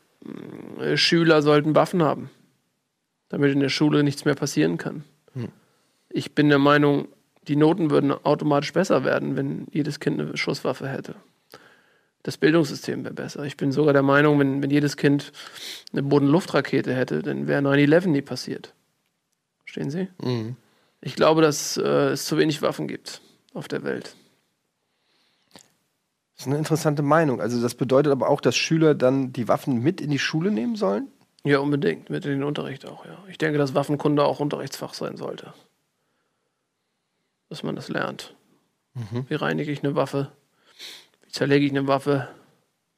äh, 0.80 0.96
Schüler 0.96 1.42
sollten 1.42 1.74
Waffen 1.74 2.02
haben, 2.02 2.30
damit 3.28 3.52
in 3.52 3.60
der 3.60 3.68
Schule 3.68 4.02
nichts 4.02 4.24
mehr 4.24 4.34
passieren 4.34 4.76
kann. 4.78 5.04
Ich 6.10 6.34
bin 6.34 6.48
der 6.48 6.58
Meinung, 6.58 7.08
die 7.48 7.56
Noten 7.56 7.90
würden 7.90 8.12
automatisch 8.12 8.72
besser 8.72 9.04
werden, 9.04 9.36
wenn 9.36 9.66
jedes 9.72 10.00
Kind 10.00 10.20
eine 10.20 10.36
Schusswaffe 10.36 10.88
hätte. 10.88 11.14
Das 12.24 12.38
Bildungssystem 12.38 13.04
wäre 13.04 13.12
besser. 13.12 13.44
Ich 13.44 13.58
bin 13.58 13.70
sogar 13.70 13.92
der 13.92 14.02
Meinung, 14.02 14.38
wenn, 14.38 14.62
wenn 14.62 14.70
jedes 14.70 14.96
Kind 14.96 15.30
eine 15.92 16.02
Boden-Luft-Rakete 16.02 16.94
hätte, 16.94 17.22
dann 17.22 17.46
wäre 17.46 17.60
9-11 17.60 18.08
nie 18.08 18.22
passiert. 18.22 18.74
Verstehen 19.60 19.90
Sie? 19.90 20.08
Ich 21.02 21.16
glaube, 21.16 21.42
dass 21.42 21.76
äh, 21.76 21.82
es 21.82 22.24
zu 22.24 22.38
wenig 22.38 22.62
Waffen 22.62 22.88
gibt 22.88 23.20
auf 23.52 23.68
der 23.68 23.84
Welt. 23.84 24.16
Das 25.52 26.40
ist 26.40 26.46
eine 26.46 26.56
interessante 26.56 27.02
Meinung. 27.02 27.42
Also 27.42 27.60
das 27.60 27.74
bedeutet 27.74 28.10
aber 28.10 28.30
auch, 28.30 28.40
dass 28.40 28.56
Schüler 28.56 28.94
dann 28.94 29.34
die 29.34 29.46
Waffen 29.46 29.82
mit 29.82 30.00
in 30.00 30.10
die 30.10 30.18
Schule 30.18 30.50
nehmen 30.50 30.76
sollen? 30.76 31.08
Ja, 31.44 31.58
unbedingt. 31.58 32.08
Mit 32.08 32.24
in 32.24 32.30
den 32.32 32.42
Unterricht 32.42 32.86
auch, 32.86 33.04
ja. 33.04 33.22
Ich 33.28 33.36
denke, 33.36 33.58
dass 33.58 33.74
Waffenkunde 33.74 34.24
auch 34.24 34.40
Unterrichtsfach 34.40 34.94
sein 34.94 35.18
sollte. 35.18 35.52
Dass 37.50 37.62
man 37.62 37.76
das 37.76 37.90
lernt. 37.90 38.34
Wie 39.28 39.34
reinige 39.34 39.70
ich 39.70 39.84
eine 39.84 39.94
Waffe? 39.94 40.32
Zerlege 41.34 41.66
ich 41.66 41.72
eine 41.72 41.88
Waffe? 41.88 42.28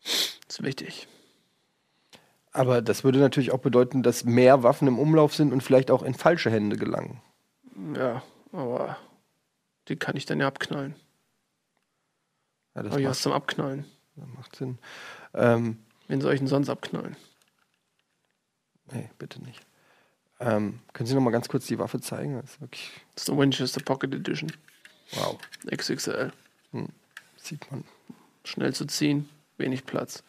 Das 0.02 0.58
ist 0.58 0.62
wichtig. 0.62 1.08
Aber 2.52 2.82
das 2.82 3.02
würde 3.02 3.18
natürlich 3.18 3.50
auch 3.50 3.60
bedeuten, 3.60 4.02
dass 4.02 4.24
mehr 4.26 4.62
Waffen 4.62 4.86
im 4.88 4.98
Umlauf 4.98 5.34
sind 5.34 5.54
und 5.54 5.62
vielleicht 5.62 5.90
auch 5.90 6.02
in 6.02 6.12
falsche 6.12 6.50
Hände 6.50 6.76
gelangen. 6.76 7.22
Ja, 7.94 8.22
aber 8.52 8.98
die 9.88 9.96
kann 9.96 10.16
ich 10.18 10.26
dann 10.26 10.38
ja 10.38 10.48
abknallen. 10.48 10.94
Ja, 12.74 12.82
das 12.82 12.92
Habe 12.92 13.00
ich 13.04 13.12
zum 13.12 13.32
Abknallen. 13.32 13.86
macht 14.16 14.54
Sinn. 14.54 14.76
Ähm, 15.32 15.78
Wen 16.08 16.20
soll 16.20 16.34
ich 16.34 16.40
denn 16.40 16.46
sonst 16.46 16.68
abknallen? 16.68 17.16
nee, 18.92 19.08
bitte 19.18 19.42
nicht. 19.42 19.62
Ähm, 20.40 20.80
können 20.92 21.06
Sie 21.06 21.14
noch 21.14 21.22
mal 21.22 21.30
ganz 21.30 21.48
kurz 21.48 21.64
die 21.64 21.78
Waffe 21.78 22.00
zeigen? 22.02 22.34
Das 22.42 22.50
ist 22.50 22.60
wirklich, 22.60 22.90
Das 23.14 23.22
ist 23.24 23.30
eine 23.30 23.40
Winchester 23.40 23.80
Pocket 23.82 24.12
Edition. 24.12 24.52
wow, 25.12 25.38
XXL. 25.74 26.32
sieht 27.38 27.70
man. 27.70 27.84
Schnell 28.46 28.72
zu 28.72 28.86
ziehen, 28.86 29.28
wenig 29.58 29.84
Platz. 29.84 30.22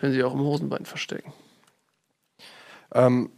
Können 0.00 0.12
Sie 0.12 0.22
auch 0.22 0.34
im 0.34 0.40
Hosenbein 0.40 0.84
verstecken. 0.84 1.32
Ähm, 2.92 3.30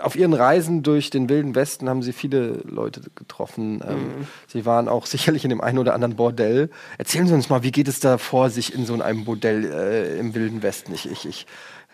auf 0.00 0.16
Ihren 0.16 0.32
Reisen 0.32 0.82
durch 0.82 1.10
den 1.10 1.28
Wilden 1.28 1.54
Westen 1.54 1.88
haben 1.88 2.02
Sie 2.02 2.12
viele 2.12 2.62
Leute 2.64 3.02
getroffen. 3.14 3.80
Ähm, 3.86 4.26
Sie 4.48 4.64
waren 4.64 4.88
auch 4.88 5.06
sicherlich 5.06 5.44
in 5.44 5.50
dem 5.50 5.60
einen 5.60 5.78
oder 5.78 5.94
anderen 5.94 6.16
Bordell. 6.16 6.70
Erzählen 6.98 7.26
Sie 7.26 7.34
uns 7.34 7.48
mal, 7.48 7.62
wie 7.62 7.70
geht 7.70 7.86
es 7.86 8.00
da 8.00 8.18
vor 8.18 8.50
sich 8.50 8.74
in 8.74 8.84
so 8.86 9.00
einem 9.00 9.24
Bordell 9.24 9.64
äh, 9.64 10.18
im 10.18 10.34
Wilden 10.34 10.62
Westen? 10.62 10.92
Ich, 10.94 11.08
ich, 11.08 11.26
ich, 11.26 11.46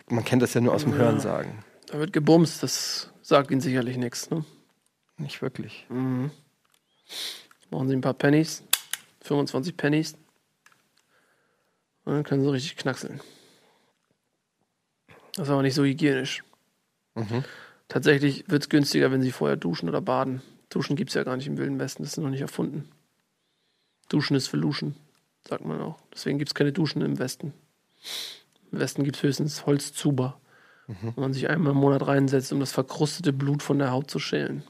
man 0.08 0.24
kennt 0.24 0.42
das 0.42 0.54
ja 0.54 0.60
nur 0.60 0.72
aus 0.72 0.84
dem 0.84 0.94
Hörensagen. 0.94 1.52
Da 1.88 1.98
wird 1.98 2.12
gebumst, 2.12 2.62
das 2.62 3.10
sagt 3.20 3.50
Ihnen 3.50 3.60
sicherlich 3.60 3.98
nichts. 3.98 4.30
Ne? 4.30 4.44
Nicht 5.18 5.42
wirklich. 5.42 5.86
Machen 5.90 7.88
Sie 7.88 7.94
ein 7.94 8.00
paar 8.00 8.14
Pennies, 8.14 8.62
25 9.22 9.76
Pennies. 9.76 10.14
Und 12.04 12.14
dann 12.14 12.24
können 12.24 12.42
Sie 12.42 12.50
richtig 12.50 12.76
knackseln. 12.76 13.20
Das 15.34 15.48
ist 15.48 15.52
aber 15.52 15.62
nicht 15.62 15.74
so 15.74 15.84
hygienisch. 15.84 16.42
Tatsächlich 17.88 18.48
wird 18.48 18.62
es 18.62 18.68
günstiger, 18.68 19.10
wenn 19.10 19.22
Sie 19.22 19.32
vorher 19.32 19.56
duschen 19.56 19.88
oder 19.88 20.00
baden. 20.00 20.42
Duschen 20.68 20.96
gibt 20.96 21.10
es 21.10 21.14
ja 21.14 21.24
gar 21.24 21.36
nicht 21.36 21.46
im 21.46 21.58
Wilden 21.58 21.78
Westen, 21.78 22.02
das 22.02 22.12
ist 22.12 22.18
noch 22.18 22.30
nicht 22.30 22.40
erfunden. 22.40 22.88
Duschen 24.08 24.36
ist 24.36 24.48
für 24.48 24.56
Luschen, 24.56 24.96
sagt 25.46 25.64
man 25.64 25.80
auch. 25.80 25.98
Deswegen 26.12 26.38
gibt 26.38 26.50
es 26.50 26.54
keine 26.54 26.72
Duschen 26.72 27.02
im 27.02 27.18
Westen. 27.18 27.52
Im 28.70 28.80
Westen 28.80 29.04
gibt 29.04 29.16
es 29.16 29.22
höchstens 29.22 29.66
Holzzuber, 29.66 30.40
wo 31.14 31.20
man 31.20 31.32
sich 31.32 31.48
einmal 31.50 31.72
im 31.72 31.78
Monat 31.78 32.06
reinsetzt, 32.06 32.52
um 32.52 32.60
das 32.60 32.72
verkrustete 32.72 33.32
Blut 33.32 33.62
von 33.62 33.78
der 33.78 33.90
Haut 33.92 34.10
zu 34.10 34.18
schälen. 34.18 34.64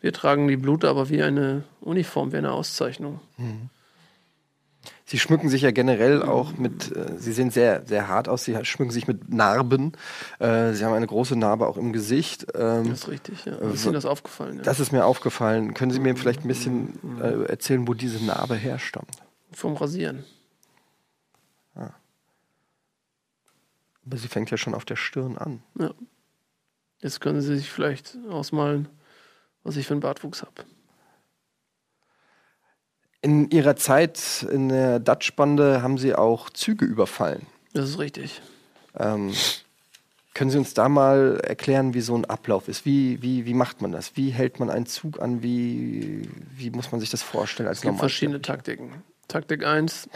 Wir 0.00 0.12
tragen 0.12 0.48
die 0.48 0.56
Blut 0.56 0.84
aber 0.84 1.08
wie 1.08 1.22
eine 1.22 1.62
Uniform, 1.80 2.32
wie 2.32 2.38
eine 2.38 2.52
Auszeichnung. 2.52 3.20
Sie 5.04 5.18
schmücken 5.18 5.48
sich 5.48 5.62
ja 5.62 5.70
generell 5.70 6.22
auch 6.22 6.56
mit, 6.56 6.94
äh, 6.96 7.18
Sie 7.18 7.32
sehen 7.32 7.50
sehr, 7.50 7.84
sehr 7.86 8.08
hart 8.08 8.28
aus, 8.28 8.44
Sie 8.44 8.64
schmücken 8.64 8.92
sich 8.92 9.06
mit 9.06 9.32
Narben. 9.32 9.92
Äh, 10.38 10.72
Sie 10.72 10.84
haben 10.84 10.94
eine 10.94 11.06
große 11.06 11.36
Narbe 11.36 11.66
auch 11.66 11.76
im 11.76 11.92
Gesicht. 11.92 12.46
Ähm, 12.54 12.88
Das 12.88 13.00
ist 13.00 13.08
richtig, 13.08 13.44
ja. 13.44 13.54
Ist 13.56 13.84
Ihnen 13.84 13.94
das 13.94 14.06
aufgefallen? 14.06 14.56
Ja? 14.58 14.62
das 14.62 14.80
ist 14.80 14.92
mir 14.92 15.04
aufgefallen. 15.04 15.74
Können 15.74 15.92
Sie 15.92 16.00
mir 16.00 16.16
vielleicht 16.16 16.44
ein 16.44 16.48
bisschen 16.48 16.98
äh, 17.20 17.44
erzählen, 17.44 17.86
wo 17.86 17.94
diese 17.94 18.24
Narbe 18.24 18.54
herstammt? 18.54 19.16
Vom 19.52 19.76
Rasieren. 19.76 20.24
Aber 24.06 24.16
sie 24.16 24.28
fängt 24.28 24.50
ja 24.50 24.56
schon 24.56 24.74
auf 24.74 24.84
der 24.84 24.96
Stirn 24.96 25.38
an. 25.38 25.62
Ja. 25.78 25.92
Jetzt 27.00 27.20
können 27.20 27.40
Sie 27.40 27.56
sich 27.56 27.70
vielleicht 27.70 28.16
ausmalen, 28.28 28.88
was 29.62 29.76
ich 29.76 29.86
für 29.86 29.94
einen 29.94 30.00
Bartwuchs 30.00 30.42
habe. 30.42 30.64
In 33.22 33.50
Ihrer 33.50 33.76
Zeit 33.76 34.44
in 34.50 34.68
der 34.68 34.98
Dutch-Bande 34.98 35.80
haben 35.82 35.96
Sie 35.96 36.14
auch 36.14 36.50
Züge 36.50 36.84
überfallen. 36.84 37.46
Das 37.72 37.88
ist 37.88 37.98
richtig. 38.00 38.42
Ähm, 38.98 39.32
können 40.34 40.50
Sie 40.50 40.58
uns 40.58 40.74
da 40.74 40.88
mal 40.88 41.40
erklären, 41.44 41.94
wie 41.94 42.00
so 42.00 42.16
ein 42.16 42.24
Ablauf 42.24 42.66
ist? 42.66 42.84
Wie, 42.84 43.22
wie, 43.22 43.46
wie 43.46 43.54
macht 43.54 43.80
man 43.80 43.92
das? 43.92 44.16
Wie 44.16 44.30
hält 44.30 44.58
man 44.58 44.70
einen 44.70 44.86
Zug 44.86 45.22
an? 45.22 45.42
Wie, 45.42 46.28
wie 46.56 46.70
muss 46.70 46.90
man 46.90 47.00
sich 47.00 47.10
das 47.10 47.22
vorstellen 47.22 47.68
als 47.68 47.78
Es 47.78 47.82
gibt 47.82 47.98
verschiedene 47.98 48.42
Taktiken. 48.42 49.02
Taktik 49.28 49.64
1, 49.64 50.08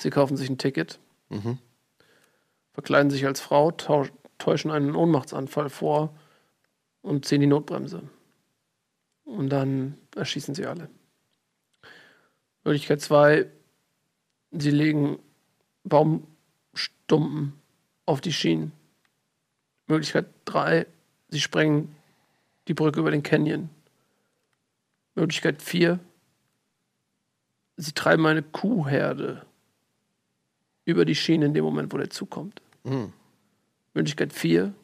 Sie 0.00 0.10
kaufen 0.10 0.36
sich 0.36 0.50
ein 0.50 0.58
Ticket, 0.58 0.98
Mhm. 1.30 1.58
verkleiden 2.72 3.10
sich 3.10 3.24
als 3.24 3.40
Frau, 3.40 3.70
täuschen 3.70 4.70
einen 4.70 4.94
Ohnmachtsanfall 4.96 5.68
vor 5.68 6.14
und 7.02 7.24
ziehen 7.24 7.40
die 7.40 7.46
Notbremse. 7.46 8.02
Und 9.24 9.50
dann 9.50 9.96
erschießen 10.16 10.54
sie 10.54 10.66
alle. 10.66 10.88
Möglichkeit 12.64 13.00
2, 13.00 13.46
Sie 14.50 14.70
legen 14.70 15.18
Baumstumpen 15.84 17.52
auf 18.06 18.20
die 18.20 18.32
Schienen. 18.32 18.72
Möglichkeit 19.86 20.26
3, 20.46 20.86
Sie 21.28 21.40
sprengen 21.40 21.94
die 22.66 22.74
Brücke 22.74 23.00
über 23.00 23.10
den 23.10 23.22
Canyon. 23.22 23.70
Möglichkeit 25.14 25.62
4, 25.62 25.98
Sie 27.76 27.92
treiben 27.92 28.26
eine 28.26 28.42
Kuhherde 28.42 29.46
über 30.84 31.04
die 31.04 31.14
Schiene 31.14 31.46
in 31.46 31.54
dem 31.54 31.64
Moment, 31.64 31.92
wo 31.92 31.98
der 31.98 32.10
Zug 32.10 32.30
kommt. 32.30 32.60
Mhm. 32.82 33.12
Möglichkeit 33.94 34.32
4. 34.32 34.74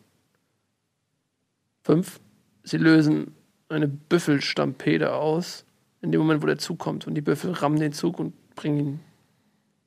5. 1.82 2.20
Sie 2.62 2.78
lösen 2.78 3.34
eine 3.68 3.88
Büffelstampede 3.88 5.14
aus, 5.14 5.63
in 6.04 6.12
dem 6.12 6.20
Moment, 6.20 6.42
wo 6.42 6.46
der 6.46 6.58
Zug 6.58 6.78
kommt. 6.78 7.06
Und 7.06 7.14
die 7.14 7.22
Büffel 7.22 7.52
rammen 7.52 7.80
den 7.80 7.92
Zug 7.92 8.18
und 8.20 8.34
bringen 8.54 8.78
ihn 8.78 9.00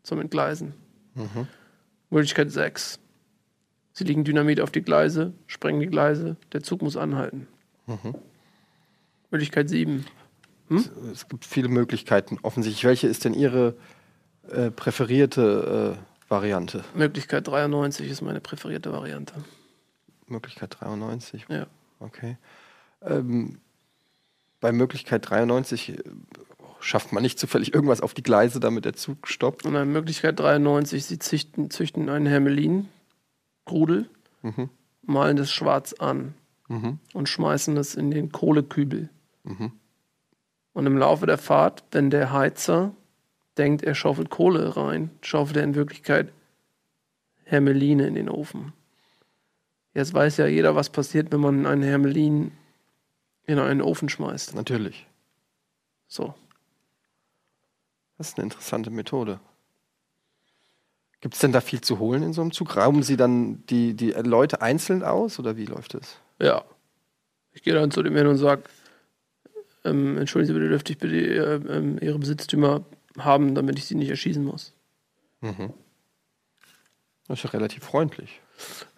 zum 0.03 0.19
Entgleisen. 0.19 0.73
Möglichkeit 2.09 2.51
6. 2.51 2.99
Sie 3.93 4.03
legen 4.03 4.23
Dynamit 4.23 4.61
auf 4.61 4.71
die 4.71 4.81
Gleise, 4.81 5.33
sprengen 5.45 5.79
die 5.79 5.87
Gleise, 5.87 6.35
der 6.53 6.63
Zug 6.63 6.81
muss 6.81 6.97
anhalten. 6.97 7.47
Möglichkeit 9.31 9.69
7. 9.69 10.05
Es 11.11 11.27
gibt 11.27 11.45
viele 11.45 11.69
Möglichkeiten 11.69 12.39
offensichtlich. 12.41 12.83
Welche 12.83 13.07
ist 13.07 13.23
denn 13.23 13.33
Ihre 13.33 13.75
äh, 14.49 14.69
präferierte 14.71 15.97
äh, 15.97 16.29
Variante? 16.29 16.83
Möglichkeit 16.93 17.47
93 17.47 18.09
ist 18.09 18.21
meine 18.21 18.41
präferierte 18.41 18.91
Variante. 18.91 19.33
Möglichkeit 20.27 20.75
93. 20.79 21.45
Ja. 21.49 21.67
Okay. 21.99 22.37
Ähm, 23.01 23.59
bei 24.59 24.71
Möglichkeit 24.71 25.29
93 25.29 25.89
äh, 25.89 26.03
schafft 26.79 27.11
man 27.11 27.23
nicht 27.23 27.39
zufällig 27.39 27.73
irgendwas 27.73 28.01
auf 28.01 28.13
die 28.13 28.23
Gleise, 28.23 28.59
damit 28.59 28.85
der 28.85 28.93
Zug 28.93 29.27
stoppt. 29.27 29.65
Und 29.65 29.73
dann 29.73 29.91
Möglichkeit 29.91 30.39
93, 30.39 31.05
sie 31.05 31.19
züchten, 31.19 31.69
züchten 31.69 32.09
einen 32.09 32.25
Hermelin-Grudel, 32.25 34.09
Mhm. 34.43 34.69
malen 35.01 35.35
das 35.37 35.51
schwarz 35.51 35.93
an 35.93 36.33
Mhm. 36.69 36.99
und 37.13 37.27
schmeißen 37.29 37.75
es 37.77 37.95
in 37.95 38.11
den 38.11 38.31
Kohlekübel. 38.31 39.09
Mhm. 39.43 39.71
Und 40.73 40.85
im 40.85 40.97
Laufe 40.97 41.25
der 41.25 41.37
Fahrt, 41.39 41.83
wenn 41.91 42.09
der 42.11 42.31
Heizer 42.31 42.93
denkt, 43.57 43.83
er 43.83 43.95
schaufelt 43.95 44.29
Kohle 44.29 44.77
rein, 44.77 45.09
schaufelt 45.21 45.57
er 45.57 45.63
in 45.63 45.73
Wirklichkeit 45.75 46.31
Hermeline 47.45 48.05
in 48.05 48.13
den 48.15 48.29
Ofen. 48.29 48.73
Jetzt 49.95 50.13
weiß 50.13 50.37
ja 50.37 50.45
jeder, 50.45 50.75
was 50.75 50.89
passiert, 50.91 51.31
wenn 51.31 51.39
man 51.39 51.65
einen 51.65 51.81
Hermelin 51.81 52.51
in 53.47 53.57
einen 53.59 53.81
Ofen 53.81 54.09
schmeißt. 54.09 54.53
Natürlich. 54.53 55.07
So. 56.07 56.35
Das 58.17 58.29
ist 58.29 58.37
eine 58.37 58.43
interessante 58.43 58.91
Methode. 58.91 59.39
Gibt 61.21 61.33
es 61.33 61.39
denn 61.39 61.51
da 61.51 61.61
viel 61.61 61.81
zu 61.81 61.97
holen 61.97 62.21
in 62.21 62.33
so 62.33 62.41
einem 62.41 62.51
Zug? 62.51 62.77
Rauben 62.77 63.01
Sie 63.01 63.17
dann 63.17 63.65
die, 63.67 63.95
die 63.95 64.11
Leute 64.11 64.61
einzeln 64.61 65.01
aus 65.03 65.39
oder 65.39 65.57
wie 65.57 65.65
läuft 65.65 65.95
das? 65.95 66.19
Ja. 66.39 66.63
Ich 67.53 67.63
gehe 67.63 67.73
dann 67.73 67.89
zu 67.89 68.03
dem 68.03 68.15
hin 68.15 68.27
und 68.27 68.37
sage, 68.37 68.63
ähm, 69.83 70.17
entschuldigen 70.17 70.53
Sie 70.53 70.59
bitte, 70.59 70.69
dürfte 70.69 70.93
ich 70.93 70.99
bitte 70.99 71.15
äh, 71.15 71.77
ähm, 71.77 71.97
Ihre 71.99 72.19
Besitztümer 72.19 72.85
haben, 73.17 73.55
damit 73.55 73.79
ich 73.79 73.85
sie 73.85 73.95
nicht 73.95 74.09
erschießen 74.09 74.43
muss. 74.43 74.73
Mhm. 75.41 75.73
Das 77.27 77.39
ist 77.39 77.43
ja 77.43 77.49
relativ 77.49 77.83
freundlich. 77.83 78.41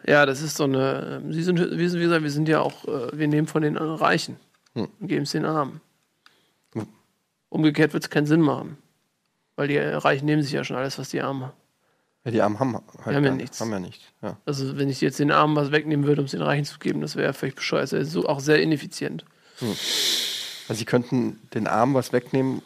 Ja, 0.05 0.25
das 0.25 0.41
ist 0.41 0.57
so 0.57 0.63
eine. 0.63 1.21
ähm, 1.23 1.33
Sie 1.33 1.43
sind, 1.43 1.59
wie 1.59 1.77
gesagt, 1.83 2.23
wir 2.23 2.31
sind 2.31 2.47
ja 2.47 2.61
auch, 2.61 2.85
äh, 2.85 3.17
wir 3.17 3.27
nehmen 3.27 3.47
von 3.47 3.61
den 3.61 3.77
Reichen 3.77 4.37
Hm. 4.75 4.87
und 4.99 5.07
geben 5.07 5.23
es 5.23 5.31
den 5.31 5.45
Armen. 5.45 5.81
Hm. 6.73 6.87
Umgekehrt 7.49 7.93
wird 7.93 8.03
es 8.03 8.09
keinen 8.09 8.27
Sinn 8.27 8.41
machen. 8.41 8.77
Weil 9.55 9.67
die 9.67 9.77
Reichen 9.77 10.25
nehmen 10.25 10.41
sich 10.41 10.51
ja 10.53 10.63
schon 10.63 10.77
alles, 10.77 10.97
was 10.99 11.09
die 11.09 11.21
Armen 11.21 11.43
haben. 11.43 11.53
Ja, 12.23 12.31
die 12.31 12.41
Armen 12.41 12.59
haben 12.59 12.73
halt 13.03 13.15
haben 13.15 13.25
ja 13.25 13.31
nichts. 13.31 13.59
Haben 13.59 13.71
ja 13.71 13.79
nichts. 13.79 14.03
Ja. 14.21 14.37
Also, 14.45 14.77
wenn 14.77 14.89
ich 14.89 15.01
jetzt 15.01 15.19
den 15.19 15.31
Armen 15.31 15.55
was 15.55 15.71
wegnehmen 15.71 16.05
würde, 16.05 16.21
um 16.21 16.25
es 16.25 16.31
den 16.31 16.41
Reichen 16.41 16.65
zu 16.65 16.79
geben, 16.79 17.01
das 17.01 17.15
wäre 17.15 17.33
völlig 17.33 17.55
bescheuert. 17.55 17.83
Das 17.83 17.91
wäre 17.93 18.05
so 18.05 18.27
auch 18.27 18.39
sehr 18.39 18.61
ineffizient. 18.61 19.25
Also 19.61 20.77
sie 20.79 20.85
könnten 20.85 21.39
den 21.53 21.67
Armen 21.67 21.93
was 21.93 22.13
wegnehmen, 22.13 22.61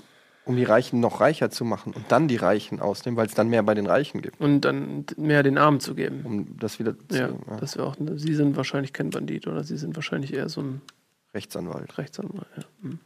um 0.46 0.56
die 0.58 0.64
Reichen 0.64 1.00
noch 1.00 1.22
reicher 1.22 1.50
zu 1.50 1.64
machen 1.64 1.94
und 1.94 2.06
dann 2.10 2.28
die 2.28 2.36
Reichen 2.36 2.80
ausnehmen, 2.82 3.16
weil 3.18 3.28
es 3.28 3.34
dann 3.34 3.50
mehr 3.50 3.64
bei 3.64 3.74
den 3.74 3.86
Reichen 3.88 4.22
gibt, 4.22 4.42
Und 4.42 4.62
dann 4.62 5.06
mehr 5.16 5.42
den 5.44 5.58
Armen 5.58 5.80
zu 5.80 5.96
geben. 5.96 6.22
um 6.26 6.58
das 6.60 6.80
wieder 6.80 6.96
zu 7.08 7.18
Ja, 7.18 7.28
ja, 7.30 7.58
das 7.60 7.78
auch. 7.78 7.96
Sie 8.18 8.34
sind 8.34 8.58
wahrscheinlich 8.58 8.92
kein 8.94 9.10
Bandit 9.10 9.48
oder 9.48 9.64
Sie 9.64 9.78
sind 9.78 9.96
wahrscheinlich 9.96 10.34
eher 10.34 10.50
so 10.50 10.62
ein 10.62 10.82
Rechtsanwalt. 11.34 11.98
Rechtsanwalt. 11.98 12.46
Ja. 12.58 12.64
Hm. 12.82 13.00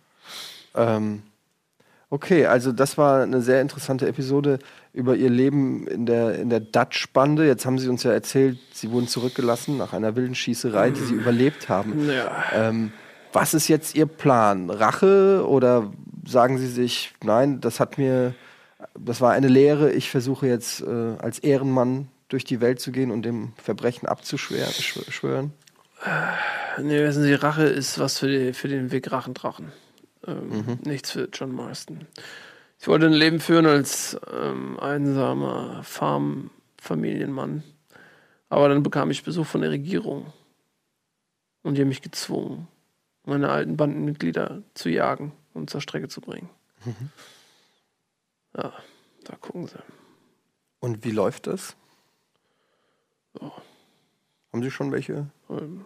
Ähm, 0.76 1.24
okay, 2.10 2.46
also 2.48 2.72
das 2.72 2.98
war 2.98 3.24
eine 3.24 3.42
sehr 3.42 3.62
interessante 3.62 4.08
Episode 4.08 4.60
über 4.94 5.16
ihr 5.16 5.30
Leben 5.30 5.88
in 5.88 6.06
der, 6.06 6.40
in 6.40 6.50
der 6.50 6.60
Dutch-Bande. 6.60 7.46
Jetzt 7.46 7.66
haben 7.66 7.78
Sie 7.80 7.88
uns 7.88 8.04
ja 8.04 8.12
erzählt, 8.12 8.58
Sie 8.74 8.92
wurden 8.92 9.08
zurückgelassen 9.08 9.78
nach 9.78 9.94
einer 9.94 10.16
wilden 10.16 10.36
Schießerei, 10.36 10.90
die 10.92 11.02
Sie 11.02 11.14
überlebt 11.14 11.70
haben. 11.70 12.10
Ja. 12.10 12.44
Ähm, 12.54 12.92
was 13.32 13.54
ist 13.54 13.68
jetzt 13.68 13.96
Ihr 13.96 14.08
Plan? 14.08 14.70
Rache 14.70 15.46
oder 15.48 15.92
sagen 16.28 16.58
Sie 16.58 16.68
sich, 16.68 17.14
nein, 17.24 17.62
das 17.62 17.80
hat 17.80 17.98
mir, 17.98 18.36
das 18.98 19.22
war 19.22 19.32
eine 19.32 19.48
Lehre, 19.48 19.92
ich 19.92 20.10
versuche 20.10 20.48
jetzt 20.48 20.82
äh, 20.82 21.16
als 21.20 21.40
Ehrenmann 21.40 22.10
durch 22.28 22.44
die 22.44 22.62
Welt 22.62 22.80
zu 22.80 22.92
gehen 22.92 23.12
und 23.12 23.24
dem 23.24 23.54
Verbrechen 23.58 24.08
abzuschwören? 24.08 25.54
Nee, 26.80 27.04
wissen 27.04 27.24
Sie, 27.24 27.34
Rache 27.34 27.64
ist 27.64 27.98
was 28.00 28.20
für, 28.20 28.28
die, 28.28 28.54
für 28.54 28.68
den 28.68 28.92
Weg 28.92 29.12
Rachendrachen. 29.12 29.72
Ähm, 30.26 30.80
Nichts 30.86 31.12
für 31.12 31.30
John 31.34 31.52
Marston. 31.52 32.06
Ich 32.80 32.88
wollte 32.88 33.08
ein 33.08 33.14
Leben 33.14 33.40
führen 33.40 33.66
als 33.66 34.18
ähm, 34.32 34.80
einsamer 34.80 35.82
Farmfamilienmann. 35.84 37.64
Aber 38.50 38.70
dann 38.70 38.84
bekam 38.84 39.10
ich 39.10 39.24
Besuch 39.24 39.48
von 39.48 39.62
der 39.62 39.72
Regierung. 39.72 40.32
Und 41.64 41.76
die 41.76 41.82
haben 41.82 41.90
mich 41.90 42.04
gezwungen, 42.04 42.68
meine 43.26 43.50
alten 43.50 43.76
Bandenmitglieder 43.76 44.62
zu 44.74 44.90
jagen 44.90 45.32
und 45.58 45.70
zur 45.70 45.82
Strecke 45.82 46.08
zu 46.08 46.22
bringen. 46.22 46.50
Ja, 48.56 48.74
da 49.26 49.36
gucken 49.36 49.68
Sie. 49.68 49.76
Und 50.80 51.04
wie 51.04 51.12
läuft 51.12 51.48
das? 51.48 51.76
Ja. 53.42 53.52
Haben 54.54 54.64
Sie 54.64 54.72
schon 54.72 54.92
welche? 54.92 55.28
Ähm, 55.50 55.86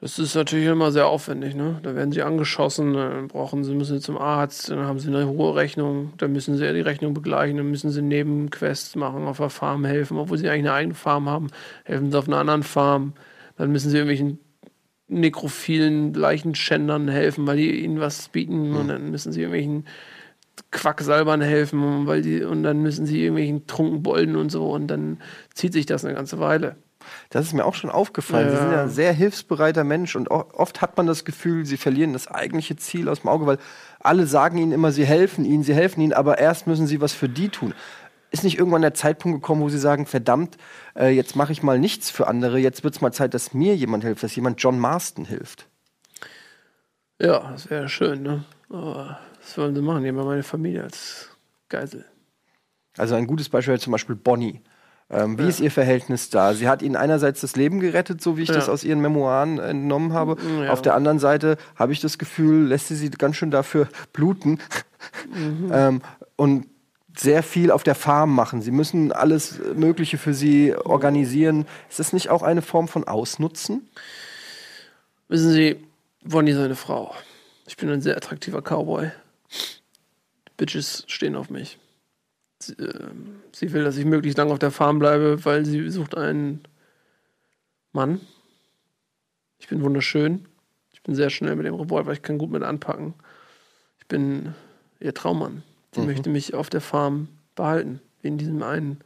Das 0.00 0.18
ist 0.20 0.36
natürlich 0.36 0.66
immer 0.66 0.92
sehr 0.92 1.08
aufwendig, 1.08 1.56
ne? 1.56 1.80
Da 1.82 1.96
werden 1.96 2.12
sie 2.12 2.22
angeschossen, 2.22 2.94
dann 2.94 3.26
brauchen 3.26 3.64
sie, 3.64 3.74
müssen 3.74 3.96
sie 3.98 4.04
zum 4.04 4.16
Arzt, 4.16 4.70
dann 4.70 4.78
haben 4.86 5.00
sie 5.00 5.08
eine 5.08 5.26
hohe 5.26 5.56
Rechnung, 5.56 6.12
dann 6.18 6.32
müssen 6.32 6.56
sie 6.56 6.72
die 6.72 6.80
Rechnung 6.80 7.14
begleichen, 7.14 7.56
dann 7.56 7.70
müssen 7.70 7.90
sie 7.90 8.00
Nebenquests 8.02 8.94
machen, 8.94 9.26
auf 9.26 9.38
der 9.38 9.50
Farm 9.50 9.84
helfen, 9.84 10.16
obwohl 10.16 10.38
sie 10.38 10.48
eigentlich 10.48 10.66
eine 10.70 10.72
eigene 10.74 10.94
Farm 10.94 11.28
haben, 11.28 11.48
helfen 11.84 12.12
sie 12.12 12.18
auf 12.18 12.28
einer 12.28 12.38
anderen 12.38 12.62
Farm, 12.62 13.12
dann 13.56 13.72
müssen 13.72 13.90
sie 13.90 13.96
irgendwelchen 13.96 14.38
nekrophilen 15.08 16.12
Leichenschändern 16.14 17.08
helfen, 17.08 17.46
weil 17.46 17.56
die 17.56 17.82
ihnen 17.82 18.00
was 18.00 18.28
bieten 18.28 18.74
und 18.76 18.88
dann 18.88 19.10
müssen 19.10 19.32
sie 19.32 19.40
irgendwelchen 19.40 19.86
Quacksalbern 20.70 21.40
helfen, 21.40 22.06
weil 22.06 22.22
die, 22.22 22.42
und 22.42 22.62
dann 22.62 22.82
müssen 22.82 23.06
sie 23.06 23.20
irgendwelchen 23.22 23.66
Trunkenbolden 23.66 24.36
und 24.36 24.50
so 24.50 24.70
und 24.70 24.88
dann 24.88 25.18
zieht 25.54 25.72
sich 25.72 25.86
das 25.86 26.04
eine 26.04 26.14
ganze 26.14 26.38
Weile. 26.40 26.76
Das 27.30 27.46
ist 27.46 27.54
mir 27.54 27.64
auch 27.64 27.74
schon 27.74 27.90
aufgefallen. 27.90 28.50
Sie 28.50 28.56
Ja. 28.56 28.62
sind 28.62 28.72
ja 28.72 28.82
ein 28.82 28.90
sehr 28.90 29.12
hilfsbereiter 29.12 29.82
Mensch 29.84 30.14
und 30.14 30.30
oft 30.30 30.82
hat 30.82 30.96
man 30.96 31.06
das 31.06 31.24
Gefühl, 31.24 31.64
sie 31.64 31.78
verlieren 31.78 32.12
das 32.12 32.28
eigentliche 32.28 32.76
Ziel 32.76 33.08
aus 33.08 33.20
dem 33.22 33.30
Auge, 33.30 33.46
weil 33.46 33.58
alle 34.00 34.26
sagen 34.26 34.58
ihnen 34.58 34.72
immer, 34.72 34.92
sie 34.92 35.06
helfen 35.06 35.44
ihnen, 35.46 35.62
sie 35.62 35.74
helfen 35.74 36.00
ihnen, 36.02 36.12
aber 36.12 36.38
erst 36.38 36.66
müssen 36.66 36.86
sie 36.86 37.00
was 37.00 37.12
für 37.14 37.28
die 37.28 37.48
tun. 37.48 37.72
Ist 38.30 38.44
nicht 38.44 38.58
irgendwann 38.58 38.82
der 38.82 38.94
Zeitpunkt 38.94 39.40
gekommen, 39.40 39.62
wo 39.62 39.68
sie 39.70 39.78
sagen, 39.78 40.04
verdammt, 40.06 40.56
äh, 40.94 41.08
jetzt 41.08 41.34
mache 41.34 41.52
ich 41.52 41.62
mal 41.62 41.78
nichts 41.78 42.10
für 42.10 42.26
andere, 42.26 42.58
jetzt 42.58 42.84
wird 42.84 42.94
es 42.94 43.00
mal 43.00 43.12
Zeit, 43.12 43.32
dass 43.34 43.54
mir 43.54 43.74
jemand 43.74 44.04
hilft, 44.04 44.22
dass 44.22 44.36
jemand 44.36 44.60
John 44.62 44.78
Marston 44.78 45.24
hilft. 45.24 45.66
Ja, 47.20 47.50
das 47.50 47.68
wäre 47.70 47.88
schön, 47.88 48.22
ne? 48.22 48.44
Aber 48.70 49.18
was 49.40 49.56
wollen 49.58 49.74
sie 49.74 49.82
machen? 49.82 50.02
Die 50.02 50.08
haben 50.08 50.18
ja 50.18 50.24
meine 50.24 50.42
Familie 50.42 50.84
als 50.84 51.30
Geisel. 51.68 52.04
Also 52.96 53.14
ein 53.14 53.26
gutes 53.26 53.48
Beispiel 53.48 53.72
wäre 53.72 53.80
zum 53.80 53.92
Beispiel 53.92 54.14
Bonnie. 54.16 54.60
Ähm, 55.10 55.38
wie 55.38 55.48
ist 55.48 55.60
ihr 55.60 55.70
Verhältnis 55.70 56.28
da? 56.28 56.52
Sie 56.52 56.68
hat 56.68 56.82
ihnen 56.82 56.94
einerseits 56.96 57.40
das 57.40 57.56
Leben 57.56 57.80
gerettet, 57.80 58.20
so 58.20 58.36
wie 58.36 58.42
ich 58.42 58.50
Ja. 58.50 58.56
das 58.56 58.68
aus 58.68 58.84
ihren 58.84 59.00
Memoiren 59.00 59.58
entnommen 59.58 60.12
habe. 60.12 60.36
Ja. 60.62 60.70
Auf 60.70 60.82
der 60.82 60.94
anderen 60.94 61.18
Seite 61.18 61.56
habe 61.76 61.92
ich 61.92 62.00
das 62.00 62.18
Gefühl, 62.18 62.66
lässt 62.66 62.88
sie 62.88 62.94
sie 62.96 63.08
ganz 63.10 63.36
schön 63.36 63.50
dafür 63.50 63.88
bluten 64.12 64.58
Mhm. 65.34 65.70
ähm, 65.72 66.02
und 66.36 66.66
sehr 67.20 67.42
viel 67.42 67.70
auf 67.70 67.82
der 67.82 67.94
Farm 67.94 68.34
machen. 68.34 68.62
Sie 68.62 68.70
müssen 68.70 69.12
alles 69.12 69.58
Mögliche 69.74 70.18
für 70.18 70.34
sie 70.34 70.74
organisieren. 70.74 71.66
Ist 71.88 71.98
das 71.98 72.12
nicht 72.12 72.30
auch 72.30 72.42
eine 72.42 72.62
Form 72.62 72.88
von 72.88 73.04
Ausnutzen? 73.04 73.88
Wissen 75.28 75.52
Sie, 75.52 75.76
Bonnie 76.22 76.52
ist 76.52 76.58
eine 76.58 76.76
Frau. 76.76 77.14
Ich 77.66 77.76
bin 77.76 77.90
ein 77.90 78.00
sehr 78.00 78.16
attraktiver 78.16 78.62
Cowboy. 78.62 79.10
Bitches 80.56 81.04
stehen 81.06 81.36
auf 81.36 81.50
mich. 81.50 81.78
Sie, 82.60 82.72
ähm, 82.74 83.40
sie 83.52 83.72
will, 83.72 83.84
dass 83.84 83.96
ich 83.96 84.04
möglichst 84.04 84.38
lange 84.38 84.52
auf 84.52 84.58
der 84.58 84.70
Farm 84.70 84.98
bleibe, 84.98 85.44
weil 85.44 85.64
sie 85.64 85.88
sucht 85.90 86.16
einen 86.16 86.62
Mann. 87.92 88.20
Ich 89.58 89.68
bin 89.68 89.82
wunderschön. 89.82 90.46
Ich 90.92 91.02
bin 91.02 91.14
sehr 91.14 91.30
schnell 91.30 91.56
mit 91.56 91.66
dem 91.66 91.74
Revolver. 91.74 92.12
Ich 92.12 92.22
kann 92.22 92.38
gut 92.38 92.50
mit 92.50 92.62
anpacken. 92.62 93.14
Ich 93.98 94.06
bin 94.06 94.54
ihr 95.00 95.14
Traummann. 95.14 95.62
Sie 95.94 96.02
möchte 96.02 96.28
mich 96.30 96.54
auf 96.54 96.68
der 96.70 96.80
Farm 96.80 97.28
behalten. 97.54 98.00
Wie 98.20 98.28
in 98.28 98.38
diesem 98.38 98.62
einen 98.62 99.00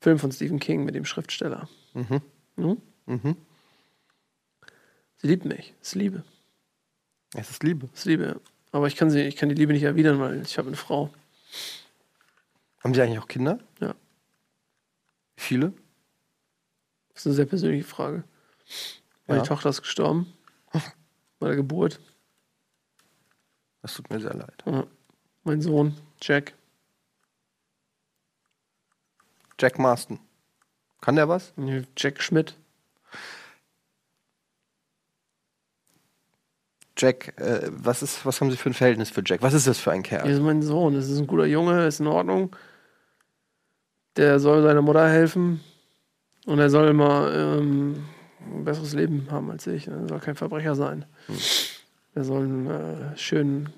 Film 0.00 0.18
von 0.18 0.32
Stephen 0.32 0.58
King 0.60 0.84
mit 0.84 0.94
dem 0.94 1.04
Schriftsteller. 1.04 1.68
Mhm. 1.94 2.20
Hm? 2.56 2.82
Mhm. 3.06 3.36
Sie 5.18 5.26
liebt 5.28 5.44
mich. 5.44 5.74
Das 5.80 5.88
ist 5.88 5.94
Liebe. 5.94 6.24
Es 7.34 7.50
ist 7.50 7.62
Liebe. 7.62 7.88
Das 7.88 8.00
ist 8.00 8.04
Liebe. 8.06 8.24
ja. 8.26 8.36
Aber 8.72 8.86
ich 8.86 8.96
kann 8.96 9.10
sie, 9.10 9.20
ich 9.22 9.36
kann 9.36 9.48
die 9.48 9.54
Liebe 9.54 9.72
nicht 9.72 9.82
erwidern, 9.82 10.18
weil 10.20 10.40
ich 10.42 10.58
habe 10.58 10.68
eine 10.68 10.76
Frau. 10.76 11.12
Haben 12.82 12.92
Sie 12.94 13.00
eigentlich 13.02 13.18
auch 13.18 13.28
Kinder? 13.28 13.58
Ja. 13.80 13.94
Wie 15.36 15.42
viele? 15.42 15.72
Das 17.12 17.22
ist 17.22 17.26
eine 17.26 17.34
sehr 17.36 17.46
persönliche 17.46 17.84
Frage. 17.84 18.24
Meine 19.26 19.40
Ja. 19.40 19.46
Tochter 19.46 19.70
ist 19.70 19.82
gestorben. 19.82 20.32
Bei 21.38 21.46
der 21.48 21.56
Geburt. 21.56 22.00
Das 23.82 23.94
tut 23.94 24.10
mir 24.10 24.20
sehr 24.20 24.34
leid. 24.34 24.62
Ja. 24.66 24.86
Mein 25.44 25.60
Sohn, 25.60 25.94
Jack. 26.22 26.54
Jack 29.60 29.78
Marston. 29.78 30.18
Kann 31.02 31.16
der 31.16 31.28
was? 31.28 31.52
Jack 31.98 32.22
Schmidt. 32.22 32.56
Jack, 36.96 37.38
äh, 37.38 37.70
was, 37.70 38.02
ist, 38.02 38.24
was 38.24 38.40
haben 38.40 38.50
Sie 38.50 38.56
für 38.56 38.70
ein 38.70 38.74
Verhältnis 38.74 39.10
für 39.10 39.22
Jack? 39.24 39.42
Was 39.42 39.52
ist 39.52 39.66
das 39.66 39.78
für 39.78 39.92
ein 39.92 40.02
Kerl? 40.02 40.22
Das 40.22 40.32
ist 40.32 40.40
mein 40.40 40.62
Sohn. 40.62 40.94
Das 40.94 41.10
ist 41.10 41.18
ein 41.18 41.26
guter 41.26 41.44
Junge, 41.44 41.86
ist 41.86 42.00
in 42.00 42.06
Ordnung. 42.06 42.56
Der 44.16 44.38
soll 44.38 44.62
seiner 44.62 44.80
Mutter 44.80 45.08
helfen. 45.08 45.60
Und 46.46 46.58
er 46.58 46.70
soll 46.70 46.92
mal 46.94 47.32
ähm, 47.34 48.04
ein 48.40 48.64
besseres 48.64 48.94
Leben 48.94 49.28
haben 49.30 49.50
als 49.50 49.66
ich. 49.66 49.88
Er 49.88 50.08
soll 50.08 50.20
kein 50.20 50.36
Verbrecher 50.36 50.74
sein. 50.74 51.04
Er 52.14 52.24
soll 52.24 52.66
äh, 52.68 53.18
schön 53.18 53.68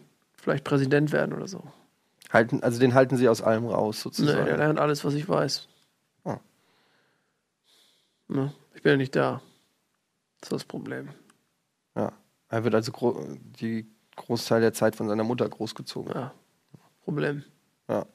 vielleicht 0.46 0.62
Präsident 0.64 1.10
werden 1.10 1.32
oder 1.34 1.48
so. 1.48 1.60
Halten, 2.32 2.62
also 2.62 2.78
den 2.78 2.94
halten 2.94 3.16
Sie 3.16 3.28
aus 3.28 3.42
allem 3.42 3.66
raus, 3.66 3.96
Nee, 3.96 4.02
sozusagen. 4.02 4.44
der 4.46 4.56
lernt 4.58 4.78
alles, 4.78 5.04
was 5.04 5.14
ich 5.14 5.28
weiß. 5.28 5.66
Ah. 6.24 6.38
Ne, 8.28 8.52
ich 8.74 8.82
bin 8.82 8.92
ja 8.92 8.96
nicht 8.96 9.16
da. 9.16 9.42
Das 10.40 10.46
ist 10.48 10.52
das 10.52 10.64
Problem. 10.64 11.08
Ja. 11.96 12.12
Er 12.48 12.62
wird 12.62 12.76
also 12.76 12.92
gro 12.92 13.26
die 13.60 13.88
Großteil 14.14 14.60
der 14.60 14.72
Zeit 14.72 14.94
von 14.94 15.08
seiner 15.08 15.24
Mutter 15.24 15.48
großgezogen. 15.48 16.12
Ja. 16.14 16.32
Problem. 17.02 17.42
Ja. 17.88 18.06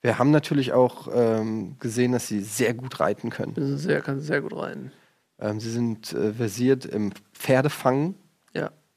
Wir 0.00 0.18
haben 0.18 0.30
natürlich 0.30 0.72
auch 0.72 1.06
ähm, 1.12 1.78
gesehen, 1.80 2.12
dass 2.12 2.28
sie 2.28 2.40
sehr 2.40 2.72
gut 2.72 2.98
reiten 2.98 3.28
können. 3.28 3.54
Ist 3.56 3.82
sehr, 3.82 4.00
kann 4.00 4.20
sehr 4.20 4.40
gut 4.40 4.56
reiten. 4.56 4.90
Ähm, 5.38 5.60
sie 5.60 5.70
sind 5.70 6.14
äh, 6.14 6.32
versiert 6.32 6.86
im 6.86 7.12
Pferdefangen. 7.34 8.14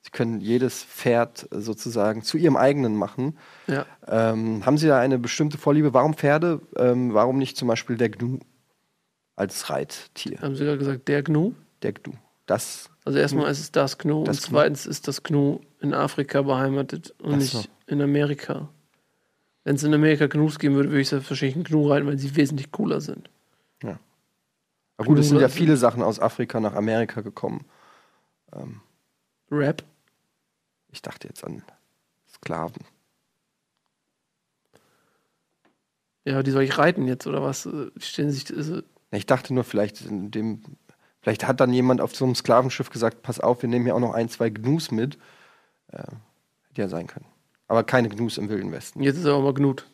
Ja. 0.02 0.06
Sie 0.06 0.12
können 0.12 0.40
jedes 0.40 0.84
Pferd 0.84 1.48
sozusagen 1.52 2.22
zu 2.24 2.38
ihrem 2.38 2.56
eigenen 2.56 2.96
machen. 2.96 3.38
Ja. 3.68 3.86
Ähm, 4.08 4.66
haben 4.66 4.78
Sie 4.78 4.88
da 4.88 5.00
eine 5.00 5.20
bestimmte 5.20 5.58
Vorliebe? 5.58 5.94
Warum 5.94 6.14
Pferde? 6.14 6.62
Ähm, 6.78 7.14
warum 7.14 7.38
nicht 7.38 7.58
zum 7.58 7.68
Beispiel 7.68 7.98
der 7.98 8.10
Gnu 8.10 8.40
als 9.36 9.70
Reittier? 9.70 10.40
Haben 10.42 10.56
Sie 10.56 10.64
gerade 10.64 10.78
gesagt, 10.78 11.08
der 11.10 11.22
Gnu? 11.24 11.52
Der 11.82 11.94
Gnu. 11.94 12.14
Das, 12.46 12.90
Also 13.06 13.20
erstmal 13.20 13.52
ist 13.52 13.60
es 13.60 13.72
das 13.72 13.98
Gnu 13.98 14.24
Das 14.24 14.38
und 14.38 14.44
Gnu. 14.48 14.50
zweitens 14.52 14.86
ist 14.86 15.08
das 15.08 15.22
Gnu 15.24 15.60
in 15.82 15.94
Afrika 15.94 16.42
beheimatet 16.42 17.14
und 17.20 17.42
so. 17.42 17.58
nicht 17.60 17.70
in 17.88 18.02
Amerika. 18.02 18.70
Wenn 19.66 19.76
es 19.76 19.84
in 19.84 19.94
Amerika 19.94 20.28
Gnus 20.28 20.58
geben 20.60 20.76
würde, 20.76 20.90
würde 20.90 21.02
ich 21.02 21.10
selbstverständlich 21.10 21.56
einen 21.58 21.66
Gnu 21.66 21.90
reiten, 21.90 22.08
weil 22.08 22.18
sie 22.18 22.36
wesentlich 22.36 22.72
cooler 22.72 23.02
sind. 23.02 23.30
aber 23.84 25.08
gut, 25.08 25.20
es 25.20 25.28
sind 25.30 25.40
ja 25.40 25.48
Gnu- 25.48 25.52
viele 25.52 25.78
Sachen 25.78 26.02
aus 26.02 26.20
Afrika 26.20 26.60
nach 26.60 26.74
Amerika 26.74 27.22
gekommen. 27.22 27.66
Ähm, 28.54 28.82
Rap? 29.52 29.84
ich 30.92 31.02
dachte 31.02 31.28
jetzt 31.28 31.44
an 31.44 31.62
Sklaven. 32.28 32.84
Ja, 36.26 36.44
die 36.44 36.52
soll 36.52 36.64
ich 36.64 36.78
reiten 36.78 37.08
jetzt 37.08 37.28
oder 37.28 37.42
was? 37.42 37.66
Äh, 37.66 37.92
Die 37.96 38.32
sich. 38.32 38.50
Ist, 38.50 38.84
Ich 39.12 39.26
dachte 39.26 39.54
nur, 39.54 39.64
vielleicht 39.64 40.02
in 40.02 40.32
dem, 40.32 40.62
vielleicht 41.22 41.48
hat 41.48 41.60
dann 41.60 41.74
jemand 41.74 42.02
auf 42.02 42.16
so 42.16 42.26
einem 42.26 42.36
Sklavenschiff 42.36 42.90
gesagt, 42.90 43.22
pass 43.22 43.40
auf, 43.40 43.62
wir 43.62 43.70
nehmen 43.70 43.86
hier 43.86 43.96
auch 43.96 44.00
noch 44.00 44.14
ein, 44.14 44.30
zwei 44.30 44.50
Gnus 44.50 44.92
mit. 44.92 45.18
Äh, 45.92 45.98
hätte 45.98 46.82
ja 46.82 46.88
sein 46.88 47.08
können. 47.08 47.26
Aber 47.68 47.84
keine 47.84 48.10
Gnus 48.10 48.38
im 48.38 48.50
Wilden 48.50 48.72
Westen. 48.72 49.02
jetzt 49.02 49.18
ist 49.18 49.26
aber 49.26 49.42
mal 49.42 49.54
Gnut. 49.54 49.86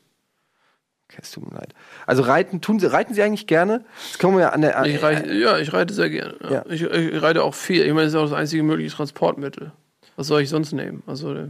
Okay, 1.10 1.20
es 1.22 1.32
tut 1.32 1.50
mir 1.50 1.58
leid. 1.58 1.74
Also 2.08 2.24
reiten, 2.24 2.62
tun 2.62 2.80
sie, 2.80 2.92
reiten 2.92 3.14
sie 3.14 3.22
eigentlich 3.22 3.48
gerne? 3.48 3.86
Das 4.12 4.20
kommen 4.20 4.38
wir 4.38 4.46
ja 4.46 4.50
an 4.50 4.62
der. 4.62 4.84
Ich 4.86 5.02
reite, 5.04 5.32
ja, 5.34 5.60
ich 5.60 5.72
reite 5.72 5.94
sehr 5.94 6.10
gerne. 6.10 6.36
Ja. 6.44 6.52
Ja. 6.52 6.66
Ich, 6.68 6.82
ich 6.82 7.22
reite 7.22 7.44
auch 7.44 7.54
viel. 7.54 7.84
Ich 7.84 7.94
meine, 7.94 8.04
das 8.04 8.14
ist 8.14 8.20
auch 8.20 8.24
das 8.24 8.34
einzige 8.34 8.64
mögliche 8.64 8.96
Transportmittel. 8.96 9.72
Was 10.16 10.28
soll 10.28 10.42
ich 10.42 10.50
sonst 10.50 10.72
nehmen? 10.72 11.04
Also, 11.06 11.34
äh, 11.34 11.50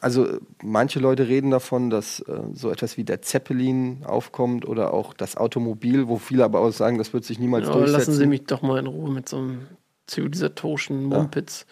Also 0.00 0.26
äh, 0.26 0.40
manche 0.62 1.00
Leute 1.00 1.26
reden 1.26 1.50
davon, 1.50 1.90
dass 1.90 2.20
äh, 2.20 2.40
so 2.52 2.70
etwas 2.70 2.96
wie 2.96 3.04
der 3.04 3.20
Zeppelin 3.22 4.04
aufkommt 4.04 4.64
oder 4.66 4.94
auch 4.94 5.12
das 5.12 5.36
Automobil, 5.36 6.06
wo 6.06 6.18
viele 6.18 6.44
aber 6.44 6.60
auch 6.60 6.70
sagen, 6.70 6.98
das 6.98 7.12
wird 7.12 7.24
sich 7.24 7.38
niemals 7.40 7.66
ja, 7.66 7.72
durchsetzen. 7.72 7.98
lassen 7.98 8.12
Sie 8.12 8.26
mich 8.26 8.44
doch 8.44 8.62
mal 8.62 8.78
in 8.78 8.86
Ruhe 8.86 9.10
mit 9.10 9.28
so 9.28 9.38
einem 9.38 9.66
zivilisatorischen 10.06 11.04
Mumpitz. 11.04 11.66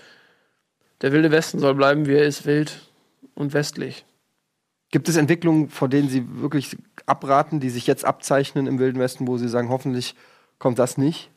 Der 1.02 1.12
wilde 1.12 1.30
Westen 1.30 1.58
soll 1.60 1.74
bleiben, 1.74 2.06
wie 2.06 2.14
er 2.14 2.24
ist, 2.24 2.46
wild 2.46 2.80
und 3.34 3.52
westlich. 3.54 4.04
Gibt 4.90 5.08
es 5.08 5.16
Entwicklungen, 5.16 5.68
vor 5.68 5.88
denen 5.88 6.08
Sie 6.08 6.24
wirklich 6.40 6.76
abraten, 7.06 7.60
die 7.60 7.70
sich 7.70 7.86
jetzt 7.86 8.04
abzeichnen 8.04 8.66
im 8.66 8.78
Wilden 8.78 9.00
Westen, 9.00 9.26
wo 9.26 9.36
Sie 9.36 9.48
sagen, 9.48 9.68
hoffentlich 9.68 10.14
kommt 10.58 10.78
das 10.78 10.96
nicht? 10.96 11.30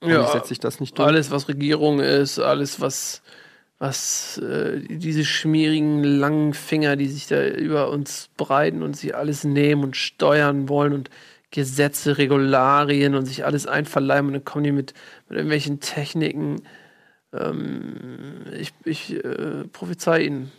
Hoffentlich 0.00 0.28
setzt 0.28 0.48
sich 0.48 0.60
das 0.60 0.80
nicht 0.80 0.98
durch? 0.98 1.08
alles, 1.08 1.30
was 1.30 1.48
Regierung 1.48 2.00
ist, 2.00 2.38
alles, 2.38 2.80
was, 2.80 3.22
was 3.78 4.38
äh, 4.38 4.80
diese 4.88 5.24
schmierigen, 5.24 6.02
langen 6.02 6.54
Finger, 6.54 6.96
die 6.96 7.08
sich 7.08 7.26
da 7.26 7.44
über 7.46 7.90
uns 7.90 8.30
breiten 8.36 8.82
und 8.82 8.96
sich 8.96 9.14
alles 9.14 9.44
nehmen 9.44 9.84
und 9.84 9.96
steuern 9.96 10.68
wollen 10.68 10.92
und 10.92 11.10
Gesetze, 11.50 12.18
Regularien 12.18 13.14
und 13.14 13.26
sich 13.26 13.44
alles 13.44 13.66
einverleiben 13.66 14.28
und 14.28 14.32
dann 14.32 14.44
kommen 14.44 14.64
die 14.64 14.72
mit, 14.72 14.94
mit 15.28 15.36
irgendwelchen 15.36 15.80
Techniken. 15.80 16.62
Ähm, 17.32 18.46
ich 18.58 18.72
ich 18.84 19.22
äh, 19.22 19.64
prophezei 19.72 20.22
Ihnen, 20.22 20.50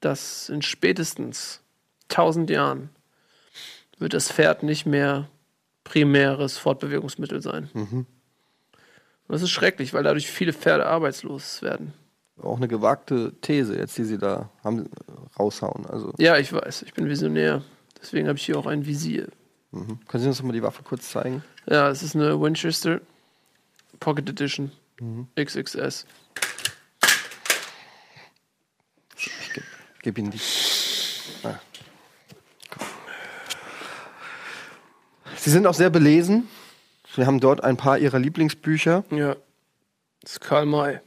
dass 0.00 0.48
in 0.48 0.62
spätestens 0.62 1.62
1000 2.10 2.50
Jahren 2.50 2.90
wird 3.98 4.14
das 4.14 4.30
Pferd 4.30 4.62
nicht 4.62 4.86
mehr 4.86 5.28
primäres 5.84 6.58
Fortbewegungsmittel 6.58 7.42
sein. 7.42 7.68
Und 7.74 8.06
das 9.28 9.42
ist 9.42 9.50
schrecklich, 9.50 9.92
weil 9.94 10.02
dadurch 10.02 10.30
viele 10.30 10.52
Pferde 10.52 10.86
arbeitslos 10.86 11.62
werden. 11.62 11.92
Auch 12.42 12.56
eine 12.56 12.68
gewagte 12.68 13.32
These 13.40 13.76
jetzt, 13.76 13.98
die 13.98 14.04
Sie 14.04 14.18
da 14.18 14.48
haben, 14.62 14.88
raushauen. 15.38 15.86
Also 15.86 16.14
Ja, 16.18 16.36
ich 16.36 16.52
weiß, 16.52 16.82
ich 16.82 16.94
bin 16.94 17.08
Visionär. 17.08 17.62
Deswegen 18.00 18.28
habe 18.28 18.38
ich 18.38 18.46
hier 18.46 18.56
auch 18.58 18.66
ein 18.66 18.86
Visier. 18.86 19.26
mhm. 19.72 19.98
können 20.06 20.22
Sie 20.22 20.28
uns 20.28 20.38
noch 20.38 20.46
mal 20.46 20.52
die 20.52 20.62
Waffe 20.62 20.82
kurz 20.82 21.10
zeigen? 21.10 21.42
Ja, 21.66 21.90
es 21.90 22.02
ist 22.02 22.14
eine 22.14 22.40
Winchester 22.40 23.00
Pocket 23.98 24.28
Edition 24.28 24.70
XXS. 25.36 26.06
Ich 29.16 29.52
gebe 29.52 29.66
geb 30.02 30.18
Ihnen 30.18 30.30
die. 30.30 30.40
Sie 35.48 35.52
sind 35.52 35.66
auch 35.66 35.72
sehr 35.72 35.88
belesen. 35.88 36.46
Wir 37.14 37.26
haben 37.26 37.40
dort 37.40 37.64
ein 37.64 37.78
paar 37.78 37.96
Ihrer 37.96 38.18
Lieblingsbücher. 38.18 39.02
Ja, 39.10 39.34
das 40.20 40.32
ist 40.32 40.40
Karl 40.42 40.66
May. 40.66 41.00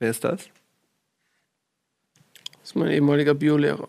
Wer 0.00 0.10
ist 0.10 0.24
das? 0.24 0.48
Das 2.50 2.64
ist 2.64 2.74
mein 2.74 2.90
ehemaliger 2.90 3.34
Biolehrer. 3.34 3.88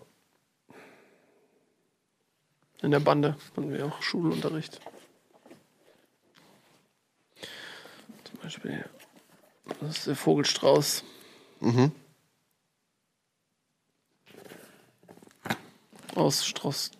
In 2.83 2.91
der 2.91 2.99
Bande 2.99 3.37
hatten 3.47 3.73
wir 3.73 3.87
auch 3.87 4.03
Schulunterricht. 4.03 4.79
Zum 8.25 8.39
Beispiel, 8.43 8.85
das 9.79 9.97
ist 9.97 10.07
der 10.09 10.15
Vogelstrauß. 10.15 11.03
Mhm. 11.61 11.91
Aus 16.13 16.45
Strauß. 16.45 16.91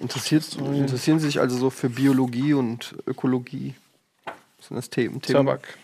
Interessieren 0.00 1.18
Sie 1.18 1.26
sich 1.26 1.40
also 1.40 1.56
so 1.56 1.70
für 1.70 1.90
Biologie 1.90 2.54
und 2.54 2.94
Ökologie? 3.06 3.74
Was 4.56 4.68
sind 4.68 4.76
das 4.76 4.90
Themen? 4.90 5.20
Themen? 5.20 5.46
Tabak. 5.46 5.78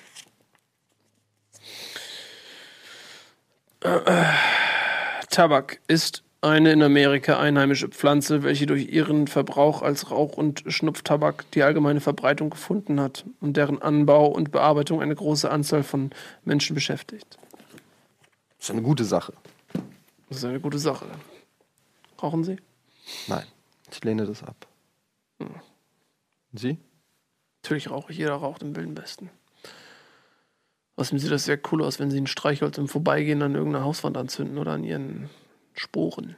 Tabak 5.31 5.81
ist 5.89 6.23
eine 6.41 6.73
in 6.73 6.83
Amerika 6.83 7.39
einheimische 7.39 7.89
Pflanze, 7.89 8.43
welche 8.43 8.67
durch 8.67 8.89
ihren 8.89 9.27
Verbrauch 9.27 9.83
als 9.83 10.11
Rauch- 10.11 10.37
und 10.37 10.63
Schnupftabak 10.67 11.51
die 11.53 11.63
allgemeine 11.63 12.01
Verbreitung 12.01 12.51
gefunden 12.51 13.01
hat 13.01 13.25
und 13.41 13.57
deren 13.57 13.81
Anbau 13.81 14.27
und 14.27 14.53
Bearbeitung 14.53 15.01
eine 15.03 15.15
große 15.15 15.51
Anzahl 15.51 15.83
von 15.83 16.11
Menschen 16.45 16.75
beschäftigt. 16.75 17.39
Das 18.59 18.69
ist 18.69 18.71
eine 18.71 18.83
gute 18.83 19.05
Sache. 19.05 19.33
Das 20.29 20.39
ist 20.39 20.45
eine 20.45 20.61
gute 20.61 20.79
Sache. 20.79 21.07
Rauchen 22.23 22.45
Sie? 22.45 22.57
Nein, 23.27 23.45
ich 23.95 24.05
lehne 24.05 24.27
das 24.27 24.43
ab. 24.43 24.67
Und 25.39 25.51
Sie? 26.53 26.79
Natürlich 27.63 27.91
rauche 27.91 28.13
ich, 28.13 28.19
jeder 28.19 28.35
raucht 28.35 28.63
im 28.63 28.77
Wilden 28.77 28.97
Westen. 28.97 29.31
Außerdem 30.97 31.19
sieht 31.19 31.33
das 31.33 31.45
sehr 31.45 31.59
cool 31.73 31.83
aus, 31.83 31.99
wenn 31.99 32.11
Sie 32.11 32.21
ein 32.21 32.27
Streichholz 32.27 32.79
im 32.79 32.89
Vorbeigehen 32.89 33.43
an 33.43 33.55
irgendeiner 33.55 33.85
Hauswand 33.85 34.17
anzünden 34.17 34.59
oder 34.59 34.73
an 34.73 34.85
Ihren 34.85 35.29
Sporen. 35.73 36.37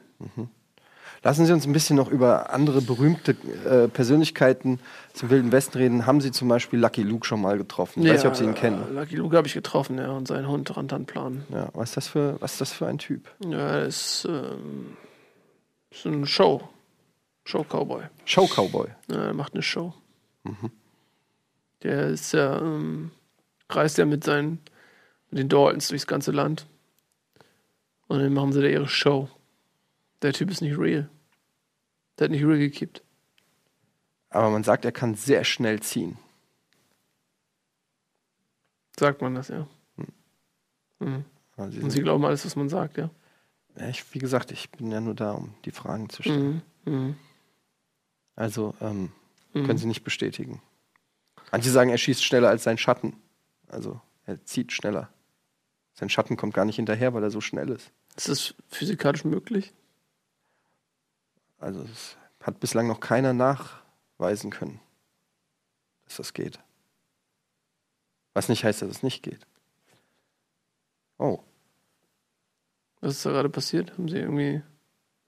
Lassen 1.23 1.45
Sie 1.45 1.53
uns 1.53 1.67
ein 1.67 1.73
bisschen 1.73 1.95
noch 1.95 2.09
über 2.09 2.51
andere 2.53 2.81
berühmte 2.81 3.35
äh, 3.65 3.87
Persönlichkeiten 3.87 4.79
zum 5.13 5.29
Wilden 5.29 5.51
Westen 5.51 5.77
reden. 5.77 6.05
Haben 6.05 6.21
Sie 6.21 6.31
zum 6.31 6.47
Beispiel 6.47 6.79
Lucky 6.79 7.03
Luke 7.03 7.25
schon 7.27 7.41
mal 7.41 7.57
getroffen? 7.57 8.01
Ich 8.03 8.09
weiß 8.09 8.23
nicht, 8.23 8.27
ob 8.27 8.35
Sie 8.35 8.45
ihn 8.45 8.55
kennen. 8.55 8.95
Lucky 8.95 9.15
Luke 9.15 9.35
habe 9.37 9.47
ich 9.47 9.53
getroffen, 9.53 9.97
ja, 9.97 10.11
und 10.11 10.27
seinen 10.27 10.47
Hund 10.47 10.75
Rantanplan. 10.75 11.43
Ja, 11.49 11.69
was, 11.73 11.89
ist 11.89 11.97
das 11.97 12.07
für, 12.07 12.37
was 12.39 12.53
ist 12.53 12.61
das 12.61 12.73
für 12.73 12.87
ein 12.87 12.97
Typ? 12.97 13.29
Ja, 13.45 13.57
er 13.57 13.85
ist, 13.85 14.25
ähm, 14.29 14.97
ist 15.91 16.05
ein 16.05 16.25
Show. 16.25 16.67
Show-Cowboy. 17.47 18.03
Show-Cowboy. 18.25 18.89
Ja, 19.09 19.27
er 19.27 19.33
macht 19.33 19.53
eine 19.53 19.63
Show. 19.63 19.93
Der 21.83 22.07
ist 22.07 22.33
ja, 22.33 22.59
ähm, 22.59 23.11
reist 23.69 23.97
ja 23.97 24.05
mit 24.05 24.25
seinen, 24.25 24.59
mit 25.29 25.39
den 25.39 25.49
Daltons 25.49 25.87
durchs 25.87 26.07
ganze 26.07 26.31
Land. 26.31 26.67
Und 28.07 28.19
dann 28.19 28.33
machen 28.33 28.51
sie 28.51 28.61
da 28.61 28.67
ihre 28.67 28.87
Show. 28.87 29.29
Der 30.21 30.33
Typ 30.33 30.51
ist 30.51 30.61
nicht 30.61 30.77
real. 30.77 31.09
Der 32.19 32.25
hat 32.25 32.31
nicht 32.31 32.43
real 32.43 32.57
gekippt. 32.57 33.01
Aber 34.29 34.49
man 34.49 34.63
sagt, 34.63 34.83
er 34.83 34.91
kann 34.91 35.15
sehr 35.15 35.45
schnell 35.45 35.79
ziehen. 35.81 36.17
Sagt 38.99 39.21
man 39.21 39.35
das, 39.35 39.47
ja. 39.47 39.67
Mhm. 40.99 41.23
Also 41.55 41.71
Sie 41.71 41.83
Und 41.83 41.91
sie 41.91 42.01
glauben 42.01 42.25
alles, 42.25 42.45
was 42.45 42.57
man 42.57 42.67
sagt, 42.67 42.97
ja. 42.97 43.09
ja, 43.77 43.87
ich, 43.87 44.13
wie 44.13 44.19
gesagt, 44.19 44.51
ich 44.51 44.69
bin 44.71 44.91
ja 44.91 44.99
nur 44.99 45.15
da, 45.15 45.31
um 45.31 45.53
die 45.63 45.71
Fragen 45.71 46.09
zu 46.09 46.23
stellen. 46.23 46.61
Mhm. 46.85 46.93
Mhm. 46.93 47.15
Also 48.37 48.73
ähm, 48.79 49.11
Mhm. 49.53 49.65
können 49.65 49.77
Sie 49.79 49.87
nicht 49.87 50.03
bestätigen. 50.03 50.61
Manche 51.51 51.71
sagen, 51.71 51.89
er 51.89 51.97
schießt 51.97 52.23
schneller 52.23 52.49
als 52.49 52.63
sein 52.63 52.77
Schatten. 52.77 53.15
Also 53.69 53.99
er 54.25 54.43
zieht 54.45 54.71
schneller. 54.73 55.09
Sein 55.93 56.09
Schatten 56.09 56.37
kommt 56.37 56.53
gar 56.53 56.65
nicht 56.65 56.75
hinterher, 56.75 57.13
weil 57.13 57.23
er 57.23 57.31
so 57.31 57.41
schnell 57.41 57.69
ist. 57.69 57.91
Ist 58.15 58.27
das 58.29 58.53
physikalisch 58.67 59.23
möglich? 59.23 59.73
Also 61.59 61.81
es 61.83 62.17
hat 62.43 62.59
bislang 62.59 62.87
noch 62.87 62.99
keiner 62.99 63.33
nachweisen 63.33 64.51
können, 64.51 64.79
dass 66.05 66.17
das 66.17 66.33
geht. 66.33 66.59
Was 68.33 68.49
nicht 68.49 68.63
heißt, 68.63 68.81
dass 68.81 68.89
es 68.89 69.01
nicht 69.03 69.23
geht. 69.23 69.47
Oh. 71.17 71.39
Was 73.01 73.13
ist 73.15 73.25
da 73.25 73.31
gerade 73.31 73.49
passiert? 73.49 73.93
Haben 73.93 74.09
sie 74.09 74.17
irgendwie 74.17 74.61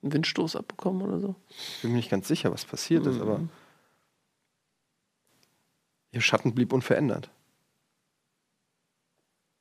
einen 0.02 0.14
Windstoß 0.14 0.56
abbekommen 0.56 1.02
oder 1.02 1.20
so? 1.20 1.36
Ich 1.50 1.82
bin 1.82 1.92
mir 1.92 1.98
nicht 1.98 2.10
ganz 2.10 2.28
sicher, 2.28 2.52
was 2.52 2.66
passiert 2.66 3.06
ist, 3.06 3.20
aber 3.20 3.40
Mhm. 3.40 3.50
ihr 6.12 6.22
Schatten 6.22 6.54
blieb 6.56 6.74
unverändert. 6.74 7.30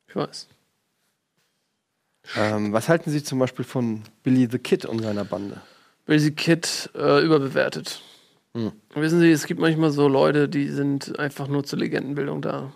Ich 0.09 0.17
weiß. 0.17 0.49
Ähm, 2.37 2.73
was 2.73 2.89
halten 2.89 3.11
Sie 3.11 3.23
zum 3.23 3.39
Beispiel 3.39 3.65
von 3.65 4.03
Billy 4.23 4.49
the 4.51 4.59
Kid 4.59 4.85
und 4.85 5.01
seiner 5.03 5.25
Bande? 5.25 5.61
Basic 6.07 6.37
Kid 6.37 6.91
äh, 6.95 7.23
überbewertet. 7.25 8.03
Hm. 8.55 8.73
Wissen 8.95 9.21
Sie, 9.21 9.31
es 9.31 9.47
gibt 9.47 9.61
manchmal 9.61 9.91
so 9.91 10.09
Leute, 10.09 10.49
die 10.49 10.69
sind 10.69 11.19
einfach 11.19 11.49
nur 11.49 11.65
zur 11.65 11.79
Legendenbildung 11.79 12.41
da. 12.43 12.73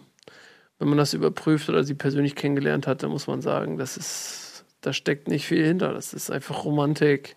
Wenn 0.79 0.89
man 0.89 0.99
das 0.99 1.15
überprüft 1.15 1.69
oder 1.69 1.85
sie 1.85 1.95
persönlich 1.95 2.35
kennengelernt 2.35 2.87
hat, 2.87 3.03
dann 3.03 3.11
muss 3.11 3.27
man 3.27 3.41
sagen, 3.41 3.79
das 3.79 3.97
ist, 3.97 4.65
da 4.81 4.93
steckt 4.93 5.29
nicht 5.29 5.47
viel 5.47 5.65
hinter. 5.65 5.93
Das 5.95 6.13
ist 6.13 6.31
einfach 6.31 6.65
Romantik. 6.65 7.37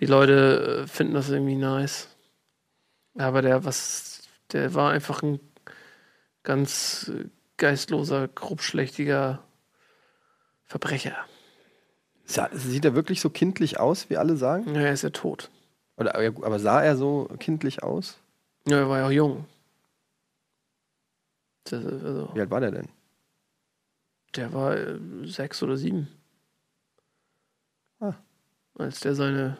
Die 0.00 0.06
Leute 0.06 0.82
äh, 0.84 0.86
finden 0.86 1.14
das 1.14 1.28
irgendwie 1.28 1.56
nice. 1.56 2.08
Aber 3.16 3.42
der, 3.42 3.64
was, 3.64 4.22
der 4.52 4.74
war 4.74 4.92
einfach 4.92 5.22
ein 5.22 5.40
ganz 6.42 7.10
äh, 7.14 7.24
geistloser, 7.56 8.28
grobschlächtiger 8.28 9.42
Verbrecher. 10.64 11.16
Sa 12.24 12.48
sieht 12.52 12.84
er 12.84 12.94
wirklich 12.94 13.20
so 13.20 13.30
kindlich 13.30 13.80
aus, 13.80 14.10
wie 14.10 14.16
alle 14.16 14.36
sagen? 14.36 14.74
Ja, 14.74 14.82
er 14.82 14.92
ist 14.92 15.02
ja 15.02 15.10
tot. 15.10 15.50
Oder, 15.96 16.20
ja, 16.22 16.30
aber 16.30 16.58
sah 16.60 16.82
er 16.82 16.96
so 16.96 17.28
kindlich 17.38 17.82
aus? 17.82 18.18
Ja, 18.66 18.78
er 18.78 18.88
war 18.88 18.98
ja 18.98 19.06
auch 19.06 19.10
jung. 19.10 19.46
Das, 21.64 21.84
also, 21.84 22.30
Wie 22.34 22.40
alt 22.40 22.50
war 22.50 22.60
der 22.60 22.70
denn? 22.70 22.88
Der 24.36 24.52
war 24.52 24.76
äh, 24.76 24.98
sechs 25.24 25.62
oder 25.62 25.76
sieben. 25.76 26.08
Ah. 27.98 28.14
Als 28.74 29.00
der 29.00 29.14
seine 29.14 29.58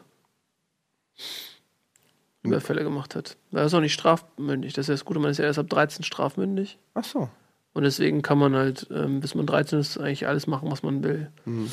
Überfälle 2.43 2.83
gemacht 2.85 3.15
hat. 3.15 3.37
Er 3.53 3.65
ist 3.65 3.75
auch 3.75 3.81
nicht 3.81 3.93
strafmündig. 3.95 4.73
Das 4.75 4.85
ist 4.85 4.89
ja 4.89 4.95
das 4.95 5.05
Gute, 5.05 5.19
man 5.19 5.31
ist 5.31 5.39
ja 5.39 5.45
erst 5.45 5.59
ab 5.59 5.69
13 5.69 6.05
strafmündig. 6.05 6.79
Ach 6.95 7.05
so. 7.05 7.29
Und 7.75 7.83
deswegen 7.85 8.23
kann 8.23 8.39
man 8.39 8.55
halt, 8.55 8.87
ähm, 8.91 9.21
bis 9.21 9.35
man 9.35 9.47
13 9.47 9.79
ist, 9.79 9.99
eigentlich 9.99 10.27
alles 10.27 10.47
machen, 10.47 10.71
was 10.71 10.83
man 10.83 11.03
will. 11.03 11.31
Mhm. 11.45 11.71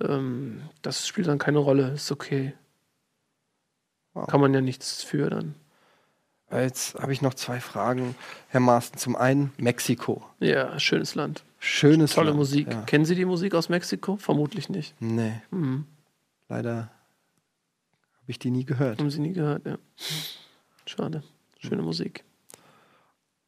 Ähm, 0.00 0.62
das 0.82 1.06
spielt 1.06 1.26
dann 1.26 1.38
keine 1.38 1.58
Rolle, 1.58 1.88
ist 1.92 2.10
okay. 2.12 2.52
Wow. 4.12 4.26
Kann 4.28 4.40
man 4.40 4.54
ja 4.54 4.60
nichts 4.60 5.02
für 5.02 5.28
dann. 5.30 5.54
Jetzt 6.52 6.94
habe 6.96 7.12
ich 7.12 7.20
noch 7.20 7.34
zwei 7.34 7.58
Fragen, 7.58 8.14
Herr 8.48 8.60
Maaßen. 8.60 8.96
Zum 8.96 9.16
einen 9.16 9.52
Mexiko. 9.56 10.22
Ja, 10.38 10.78
schönes 10.78 11.16
Land. 11.16 11.42
Schönes 11.58 12.12
Tolle 12.12 12.26
Land. 12.28 12.36
Musik. 12.38 12.68
Ja. 12.72 12.82
Kennen 12.82 13.04
Sie 13.06 13.16
die 13.16 13.24
Musik 13.24 13.54
aus 13.54 13.68
Mexiko? 13.68 14.16
Vermutlich 14.18 14.68
nicht. 14.68 14.94
Nee, 15.00 15.40
Mhm. 15.50 15.86
leider 16.48 16.90
habe 18.24 18.30
ich 18.32 18.38
die 18.38 18.50
nie 18.50 18.64
gehört. 18.64 18.98
Haben 19.00 19.10
Sie 19.10 19.20
nie 19.20 19.32
gehört, 19.34 19.66
ja. 19.66 19.78
Schade. 20.86 21.22
Schöne 21.60 21.82
Musik. 21.82 22.24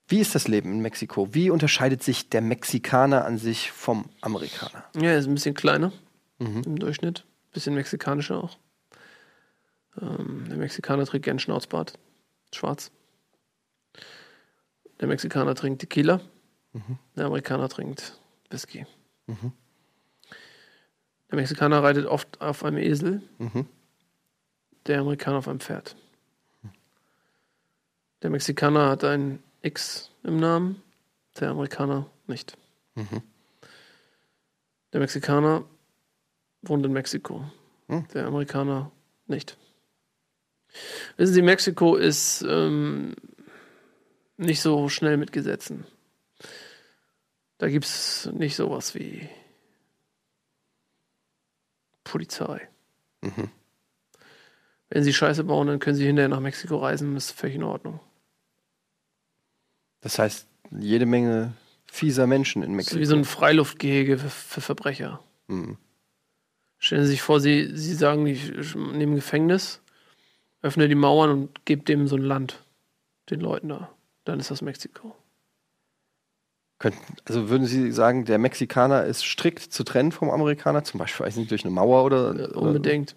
Wie 0.08 0.20
ist 0.20 0.34
das 0.34 0.46
Leben 0.48 0.70
in 0.72 0.80
Mexiko? 0.80 1.34
Wie 1.34 1.50
unterscheidet 1.50 2.02
sich 2.02 2.28
der 2.28 2.40
Mexikaner 2.40 3.24
an 3.24 3.38
sich 3.38 3.72
vom 3.72 4.08
Amerikaner? 4.20 4.84
Ja, 4.94 5.16
ist 5.16 5.26
ein 5.26 5.34
bisschen 5.34 5.54
kleiner 5.54 5.92
Mhm. 6.38 6.62
im 6.64 6.78
Durchschnitt. 6.78 7.24
Bisschen 7.52 7.74
mexikanischer 7.74 8.42
auch. 8.44 8.58
Ähm, 10.00 10.44
der 10.48 10.58
Mexikaner 10.58 11.06
trägt 11.06 11.24
gern 11.24 11.38
Schnauzbart. 11.38 11.98
Schwarz. 12.54 12.90
Der 15.00 15.08
Mexikaner 15.08 15.54
trinkt 15.54 15.80
Tequila. 15.80 16.20
Der 17.16 17.24
Amerikaner 17.26 17.68
trinkt 17.70 18.18
Whisky. 18.50 18.86
Mhm. 19.26 19.52
Der 21.30 21.36
Mexikaner 21.36 21.82
reitet 21.82 22.04
oft 22.06 22.40
auf 22.42 22.62
einem 22.64 22.76
Esel. 22.78 23.22
Mhm. 23.38 23.66
Der 24.86 25.00
Amerikaner 25.00 25.38
auf 25.38 25.48
einem 25.48 25.60
Pferd. 25.60 25.96
Der 28.22 28.30
Mexikaner 28.30 28.88
hat 28.88 29.04
ein 29.04 29.42
X 29.62 30.10
im 30.22 30.38
Namen, 30.38 30.82
der 31.38 31.50
Amerikaner 31.50 32.10
nicht. 32.26 32.56
Mhm. 32.94 33.22
Der 34.92 35.00
Mexikaner 35.00 35.64
wohnt 36.62 36.86
in 36.86 36.92
Mexiko, 36.92 37.44
Hm. 37.88 38.06
der 38.14 38.26
Amerikaner 38.26 38.90
nicht. 39.26 39.58
Wissen 41.16 41.34
Sie, 41.34 41.42
Mexiko 41.42 41.96
ist 41.96 42.42
ähm, 42.48 43.14
nicht 44.36 44.60
so 44.60 44.88
schnell 44.88 45.16
mit 45.16 45.32
Gesetzen. 45.32 45.86
Da 47.58 47.68
gibt 47.68 47.84
es 47.84 48.26
nicht 48.32 48.56
sowas 48.56 48.94
wie 48.94 49.28
Polizei. 52.04 52.68
Mhm. 53.22 53.50
Wenn 54.88 55.02
Sie 55.02 55.12
Scheiße 55.12 55.44
bauen, 55.44 55.66
dann 55.66 55.78
können 55.78 55.96
Sie 55.96 56.06
hinterher 56.06 56.28
nach 56.28 56.40
Mexiko 56.40 56.76
reisen, 56.78 57.14
das 57.14 57.26
ist 57.26 57.38
völlig 57.38 57.56
in 57.56 57.64
Ordnung. 57.64 58.00
Das 60.00 60.18
heißt, 60.18 60.46
jede 60.70 61.06
Menge 61.06 61.54
fieser 61.86 62.26
Menschen 62.26 62.62
in 62.62 62.76
Das 62.76 62.86
ist 62.86 62.92
Mexiko. 62.94 63.00
wie 63.00 63.06
so 63.06 63.16
ein 63.16 63.24
Freiluftgehege 63.24 64.18
für, 64.18 64.30
für 64.30 64.60
Verbrecher. 64.60 65.20
Mhm. 65.48 65.78
Stellen 66.78 67.02
Sie 67.04 67.10
sich 67.10 67.22
vor, 67.22 67.40
Sie, 67.40 67.76
Sie 67.76 67.94
sagen, 67.94 68.26
ich 68.26 68.74
nehme 68.74 69.14
Gefängnis, 69.16 69.80
öffne 70.62 70.88
die 70.88 70.94
Mauern 70.94 71.30
und 71.30 71.64
gebe 71.64 71.82
dem 71.82 72.06
so 72.06 72.16
ein 72.16 72.22
Land, 72.22 72.62
den 73.30 73.40
Leuten 73.40 73.68
da. 73.68 73.90
Dann 74.24 74.38
ist 74.38 74.50
das 74.50 74.62
Mexiko. 74.62 75.16
Könnten, 76.78 77.16
also 77.24 77.48
würden 77.48 77.66
Sie 77.66 77.90
sagen, 77.90 78.26
der 78.26 78.38
Mexikaner 78.38 79.04
ist 79.04 79.24
strikt 79.24 79.72
zu 79.72 79.82
trennen 79.82 80.12
vom 80.12 80.30
Amerikaner, 80.30 80.84
zum 80.84 80.98
Beispiel 80.98 81.24
weiß 81.24 81.36
nicht, 81.36 81.50
durch 81.50 81.64
eine 81.64 81.72
Mauer 81.72 82.04
oder, 82.04 82.30
oder 82.30 82.56
Unbedingt. 82.56 83.16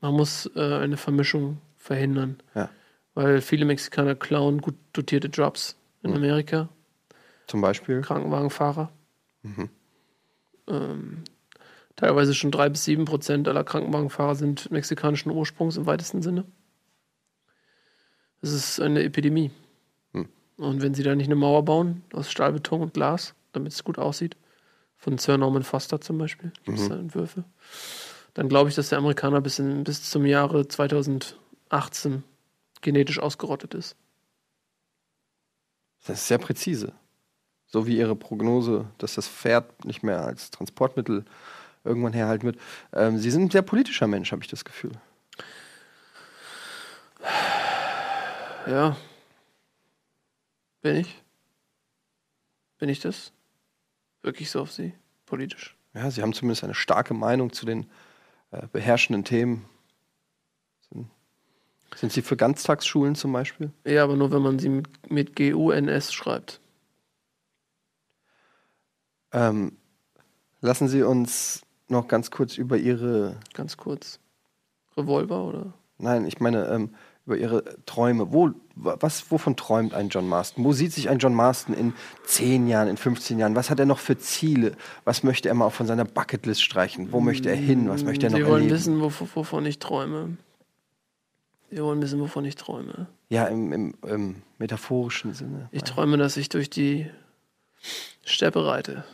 Man 0.00 0.14
muss 0.14 0.50
äh, 0.54 0.74
eine 0.76 0.96
Vermischung 0.96 1.60
verhindern. 1.76 2.40
Ja. 2.54 2.70
Weil 3.14 3.40
viele 3.40 3.64
Mexikaner 3.64 4.14
klauen 4.14 4.60
gut 4.60 4.74
dotierte 4.92 5.28
Jobs 5.28 5.76
in 6.02 6.10
Mhm. 6.10 6.16
Amerika. 6.16 6.68
zum 7.46 7.60
Beispiel? 7.60 8.00
Krankenwagenfahrer. 8.00 8.92
Mhm. 9.42 9.68
Ähm, 10.68 11.24
teilweise 11.96 12.32
schon 12.34 12.50
drei 12.52 12.68
bis 12.68 12.84
sieben 12.84 13.04
Prozent 13.06 13.48
aller 13.48 13.64
Krankenwagenfahrer 13.64 14.36
sind 14.36 14.70
mexikanischen 14.70 15.30
Ursprungs 15.32 15.76
im 15.76 15.84
weitesten 15.86 16.22
Sinne. 16.22 16.44
Es 18.40 18.52
ist 18.52 18.80
eine 18.80 19.02
Epidemie. 19.02 19.50
Hm. 20.12 20.28
Und 20.58 20.80
wenn 20.80 20.94
sie 20.94 21.02
da 21.02 21.14
nicht 21.16 21.26
eine 21.26 21.34
Mauer 21.34 21.64
bauen 21.64 22.02
aus 22.12 22.30
Stahlbeton 22.30 22.80
und 22.82 22.94
Glas, 22.94 23.34
damit 23.52 23.72
es 23.72 23.82
gut 23.84 23.98
aussieht, 23.98 24.36
von 24.96 25.18
Sir 25.18 25.36
Norman 25.36 25.62
Foster 25.64 26.00
zum 26.00 26.18
Beispiel, 26.18 26.52
gibt 26.64 26.78
es 26.78 26.84
Mhm. 26.84 26.88
da 26.90 26.98
Entwürfe, 27.00 27.44
dann 28.34 28.48
glaube 28.48 28.68
ich, 28.68 28.76
dass 28.76 28.88
der 28.90 28.98
Amerikaner 28.98 29.40
bis, 29.40 29.58
in, 29.58 29.84
bis 29.84 30.08
zum 30.08 30.26
Jahre 30.26 30.68
2018 30.68 32.22
genetisch 32.80 33.18
ausgerottet 33.18 33.74
ist. 33.74 33.96
Das 36.06 36.20
ist 36.20 36.28
sehr 36.28 36.38
präzise. 36.38 36.92
So 37.66 37.86
wie 37.86 37.98
Ihre 37.98 38.16
Prognose, 38.16 38.86
dass 38.98 39.14
das 39.14 39.28
Pferd 39.28 39.84
nicht 39.84 40.02
mehr 40.02 40.24
als 40.24 40.50
Transportmittel 40.50 41.24
irgendwann 41.84 42.12
herhalten 42.12 42.46
wird. 42.46 42.58
Ähm, 42.92 43.18
Sie 43.18 43.30
sind 43.30 43.44
ein 43.44 43.50
sehr 43.50 43.62
politischer 43.62 44.06
Mensch, 44.06 44.32
habe 44.32 44.42
ich 44.42 44.48
das 44.48 44.64
Gefühl. 44.64 44.92
Ja. 48.66 48.96
Bin 50.82 50.96
ich? 50.96 51.22
Bin 52.78 52.88
ich 52.88 53.00
das? 53.00 53.32
Wirklich 54.22 54.50
so 54.50 54.60
auf 54.60 54.72
Sie? 54.72 54.94
Politisch? 55.26 55.76
Ja, 55.94 56.10
Sie 56.10 56.22
haben 56.22 56.32
zumindest 56.32 56.64
eine 56.64 56.74
starke 56.74 57.14
Meinung 57.14 57.52
zu 57.52 57.66
den 57.66 57.90
äh, 58.50 58.66
beherrschenden 58.72 59.24
Themen. 59.24 59.64
Sind, 60.88 61.08
sind 61.94 62.12
Sie 62.12 62.22
für 62.22 62.36
Ganztagsschulen 62.36 63.14
zum 63.14 63.32
Beispiel? 63.32 63.72
Ja, 63.84 64.04
aber 64.04 64.16
nur 64.16 64.32
wenn 64.32 64.42
man 64.42 64.58
sie 64.58 64.68
mit, 64.68 65.10
mit 65.10 65.36
G-U-N-S 65.36 66.12
schreibt. 66.12 66.60
Ähm, 69.32 69.76
lassen 70.60 70.88
Sie 70.88 71.02
uns 71.02 71.62
noch 71.88 72.08
ganz 72.08 72.30
kurz 72.30 72.56
über 72.58 72.76
Ihre, 72.76 73.36
Ganz 73.54 73.76
kurz. 73.76 74.18
Revolver 74.96 75.44
oder? 75.44 75.72
nein, 75.98 76.26
ich 76.26 76.40
meine, 76.40 76.66
ähm, 76.66 76.94
über 77.30 77.38
Ihre 77.38 77.64
Träume. 77.86 78.32
Wo, 78.32 78.50
wa- 78.74 78.96
was, 79.00 79.30
wovon 79.30 79.56
träumt 79.56 79.94
ein 79.94 80.08
John 80.08 80.28
Marston? 80.28 80.64
Wo 80.64 80.72
sieht 80.72 80.92
sich 80.92 81.08
ein 81.08 81.18
John 81.18 81.32
Marston 81.34 81.74
in 81.74 81.92
10 82.24 82.66
Jahren, 82.66 82.88
in 82.88 82.96
15 82.96 83.38
Jahren? 83.38 83.54
Was 83.54 83.70
hat 83.70 83.78
er 83.78 83.86
noch 83.86 84.00
für 84.00 84.18
Ziele? 84.18 84.72
Was 85.04 85.22
möchte 85.22 85.48
er 85.48 85.54
mal 85.54 85.70
von 85.70 85.86
seiner 85.86 86.04
Bucketlist 86.04 86.62
streichen? 86.62 87.12
Wo 87.12 87.20
möchte 87.20 87.48
er 87.48 87.56
hin? 87.56 87.88
Was 87.88 88.02
möchte 88.04 88.26
er 88.26 88.30
noch 88.32 88.38
Sie 88.38 88.44
wollen 88.46 88.54
erleben? 88.64 88.74
wissen, 88.74 89.00
wov 89.00 89.22
wovon 89.36 89.64
ich 89.66 89.78
träume. 89.78 90.36
Sie 91.70 91.80
wollen 91.82 92.02
wissen, 92.02 92.18
wovon 92.20 92.44
ich 92.44 92.56
träume. 92.56 93.06
Ja, 93.28 93.46
im, 93.46 93.72
im, 93.72 93.94
im 94.04 94.42
metaphorischen 94.58 95.34
Sinne. 95.34 95.68
Ich 95.70 95.84
träume, 95.84 96.16
dass 96.16 96.36
ich 96.36 96.48
durch 96.48 96.68
die 96.68 97.08
Steppe 98.24 98.66
reite. 98.66 99.04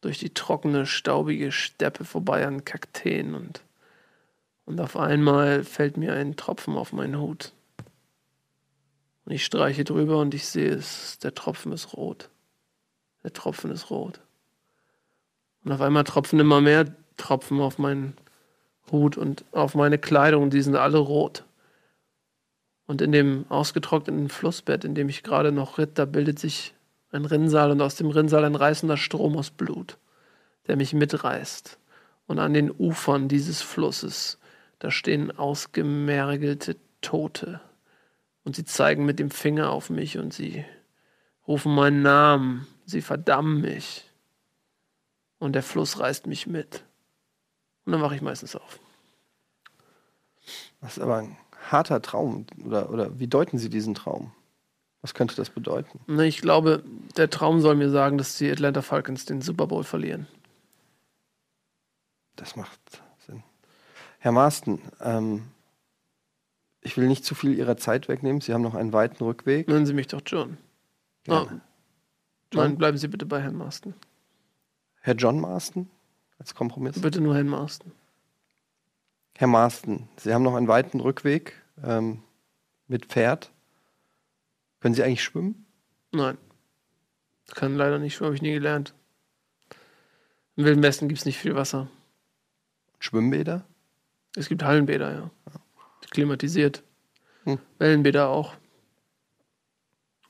Durch 0.00 0.18
die 0.18 0.30
trockene, 0.30 0.86
staubige 0.86 1.50
Steppe 1.52 2.04
vorbei 2.04 2.46
an 2.46 2.64
Kakteen 2.64 3.34
und, 3.34 3.62
und 4.72 4.80
auf 4.80 4.96
einmal 4.96 5.64
fällt 5.64 5.98
mir 5.98 6.14
ein 6.14 6.34
Tropfen 6.34 6.76
auf 6.78 6.94
meinen 6.94 7.20
Hut. 7.20 7.52
Und 9.26 9.32
ich 9.32 9.44
streiche 9.44 9.84
drüber 9.84 10.18
und 10.18 10.32
ich 10.32 10.46
sehe 10.46 10.70
es, 10.70 11.18
der 11.18 11.34
Tropfen 11.34 11.72
ist 11.72 11.92
rot. 11.92 12.30
Der 13.22 13.34
Tropfen 13.34 13.70
ist 13.70 13.90
rot. 13.90 14.20
Und 15.62 15.72
auf 15.72 15.82
einmal 15.82 16.04
tropfen 16.04 16.40
immer 16.40 16.62
mehr 16.62 16.86
Tropfen 17.18 17.60
auf 17.60 17.76
meinen 17.76 18.16
Hut 18.90 19.18
und 19.18 19.44
auf 19.52 19.74
meine 19.74 19.98
Kleidung, 19.98 20.48
die 20.48 20.62
sind 20.62 20.76
alle 20.76 20.96
rot. 20.96 21.44
Und 22.86 23.02
in 23.02 23.12
dem 23.12 23.44
ausgetrockneten 23.50 24.30
Flussbett, 24.30 24.86
in 24.86 24.94
dem 24.94 25.10
ich 25.10 25.22
gerade 25.22 25.52
noch 25.52 25.76
ritt, 25.76 25.98
da 25.98 26.06
bildet 26.06 26.38
sich 26.38 26.72
ein 27.10 27.26
Rinnsal 27.26 27.72
und 27.72 27.82
aus 27.82 27.96
dem 27.96 28.08
Rinnsal 28.08 28.46
ein 28.46 28.54
reißender 28.54 28.96
Strom 28.96 29.36
aus 29.36 29.50
Blut, 29.50 29.98
der 30.66 30.76
mich 30.76 30.94
mitreißt. 30.94 31.76
Und 32.26 32.38
an 32.38 32.54
den 32.54 32.70
Ufern 32.70 33.28
dieses 33.28 33.60
Flusses, 33.60 34.38
da 34.82 34.90
stehen 34.90 35.30
ausgemergelte 35.30 36.76
Tote. 37.02 37.60
Und 38.42 38.56
sie 38.56 38.64
zeigen 38.64 39.04
mit 39.04 39.20
dem 39.20 39.30
Finger 39.30 39.70
auf 39.70 39.90
mich 39.90 40.18
und 40.18 40.34
sie 40.34 40.64
rufen 41.46 41.72
meinen 41.72 42.02
Namen, 42.02 42.66
sie 42.84 43.00
verdammen 43.00 43.60
mich. 43.60 44.10
Und 45.38 45.52
der 45.52 45.62
Fluss 45.62 46.00
reißt 46.00 46.26
mich 46.26 46.48
mit. 46.48 46.82
Und 47.84 47.92
dann 47.92 48.02
wache 48.02 48.16
ich 48.16 48.22
meistens 48.22 48.56
auf. 48.56 48.80
Das 50.80 50.96
ist 50.96 51.02
aber 51.02 51.18
ein 51.18 51.36
harter 51.70 52.02
Traum. 52.02 52.46
Oder, 52.64 52.90
oder 52.90 53.20
wie 53.20 53.28
deuten 53.28 53.58
Sie 53.58 53.68
diesen 53.68 53.94
Traum? 53.94 54.32
Was 55.00 55.14
könnte 55.14 55.36
das 55.36 55.50
bedeuten? 55.50 56.00
Ich 56.22 56.40
glaube, 56.40 56.82
der 57.16 57.30
Traum 57.30 57.60
soll 57.60 57.76
mir 57.76 57.90
sagen, 57.90 58.18
dass 58.18 58.36
die 58.36 58.50
Atlanta 58.50 58.82
Falcons 58.82 59.26
den 59.26 59.42
Super 59.42 59.68
Bowl 59.68 59.84
verlieren. 59.84 60.26
Das 62.34 62.56
macht. 62.56 63.01
Herr 64.22 64.30
Marston, 64.30 64.80
ähm, 65.00 65.42
ich 66.80 66.96
will 66.96 67.08
nicht 67.08 67.24
zu 67.24 67.34
viel 67.34 67.58
Ihrer 67.58 67.76
Zeit 67.76 68.06
wegnehmen. 68.06 68.40
Sie 68.40 68.54
haben 68.54 68.62
noch 68.62 68.76
einen 68.76 68.92
weiten 68.92 69.24
Rückweg. 69.24 69.66
Nennen 69.66 69.84
Sie 69.84 69.94
mich 69.94 70.06
doch 70.06 70.20
John. 70.24 70.58
Gerne. 71.24 71.40
Oh, 71.40 71.48
John? 72.52 72.68
nein, 72.68 72.78
bleiben 72.78 72.98
Sie 72.98 73.08
bitte 73.08 73.26
bei 73.26 73.40
Herrn 73.40 73.56
Marston. 73.56 73.94
Herr 75.00 75.16
John 75.16 75.40
Marston 75.40 75.90
als 76.38 76.54
Kompromiss. 76.54 77.00
Bitte 77.00 77.20
nur 77.20 77.34
Herrn 77.34 77.48
Marston. 77.48 77.90
Herr 79.36 79.48
Marston, 79.48 80.08
Sie 80.18 80.32
haben 80.32 80.44
noch 80.44 80.54
einen 80.54 80.68
weiten 80.68 81.00
Rückweg 81.00 81.60
ähm, 81.82 82.22
mit 82.86 83.06
Pferd. 83.06 83.50
Können 84.78 84.94
Sie 84.94 85.02
eigentlich 85.02 85.24
schwimmen? 85.24 85.66
Nein. 86.12 86.38
Kann 87.48 87.74
leider 87.74 87.98
nicht, 87.98 88.20
habe 88.20 88.36
ich 88.36 88.42
nie 88.42 88.52
gelernt. 88.52 88.94
Im 90.54 90.64
Wilden 90.64 90.84
Westen 90.84 91.08
gibt 91.08 91.18
es 91.18 91.26
nicht 91.26 91.38
viel 91.38 91.56
Wasser. 91.56 91.88
Schwimmbäder? 93.00 93.64
Es 94.36 94.48
gibt 94.48 94.62
Hallenbäder, 94.62 95.12
ja. 95.12 95.30
Klimatisiert. 96.10 96.82
Hm. 97.44 97.58
Wellenbäder 97.78 98.28
auch. 98.28 98.54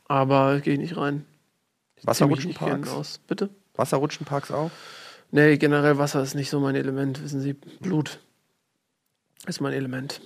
Aber 0.07 0.61
gehe 0.61 0.75
ich 0.75 0.79
nicht 0.81 0.97
rein. 0.97 1.25
Wasserrutschenparks? 2.03 2.91
aus. 2.91 3.19
Bitte? 3.27 3.51
Wasserrutschenparks 3.75 4.51
auch? 4.51 4.71
Nee, 5.31 5.57
generell 5.57 5.99
Wasser 5.99 6.23
ist 6.23 6.35
nicht 6.35 6.51
so 6.51 6.61
mein 6.61 6.75
Element, 6.75 7.23
wissen 7.23 7.41
Sie. 7.41 7.55
Blut 7.55 8.21
ist 9.47 9.61
mein 9.61 9.73
Element. 9.73 10.21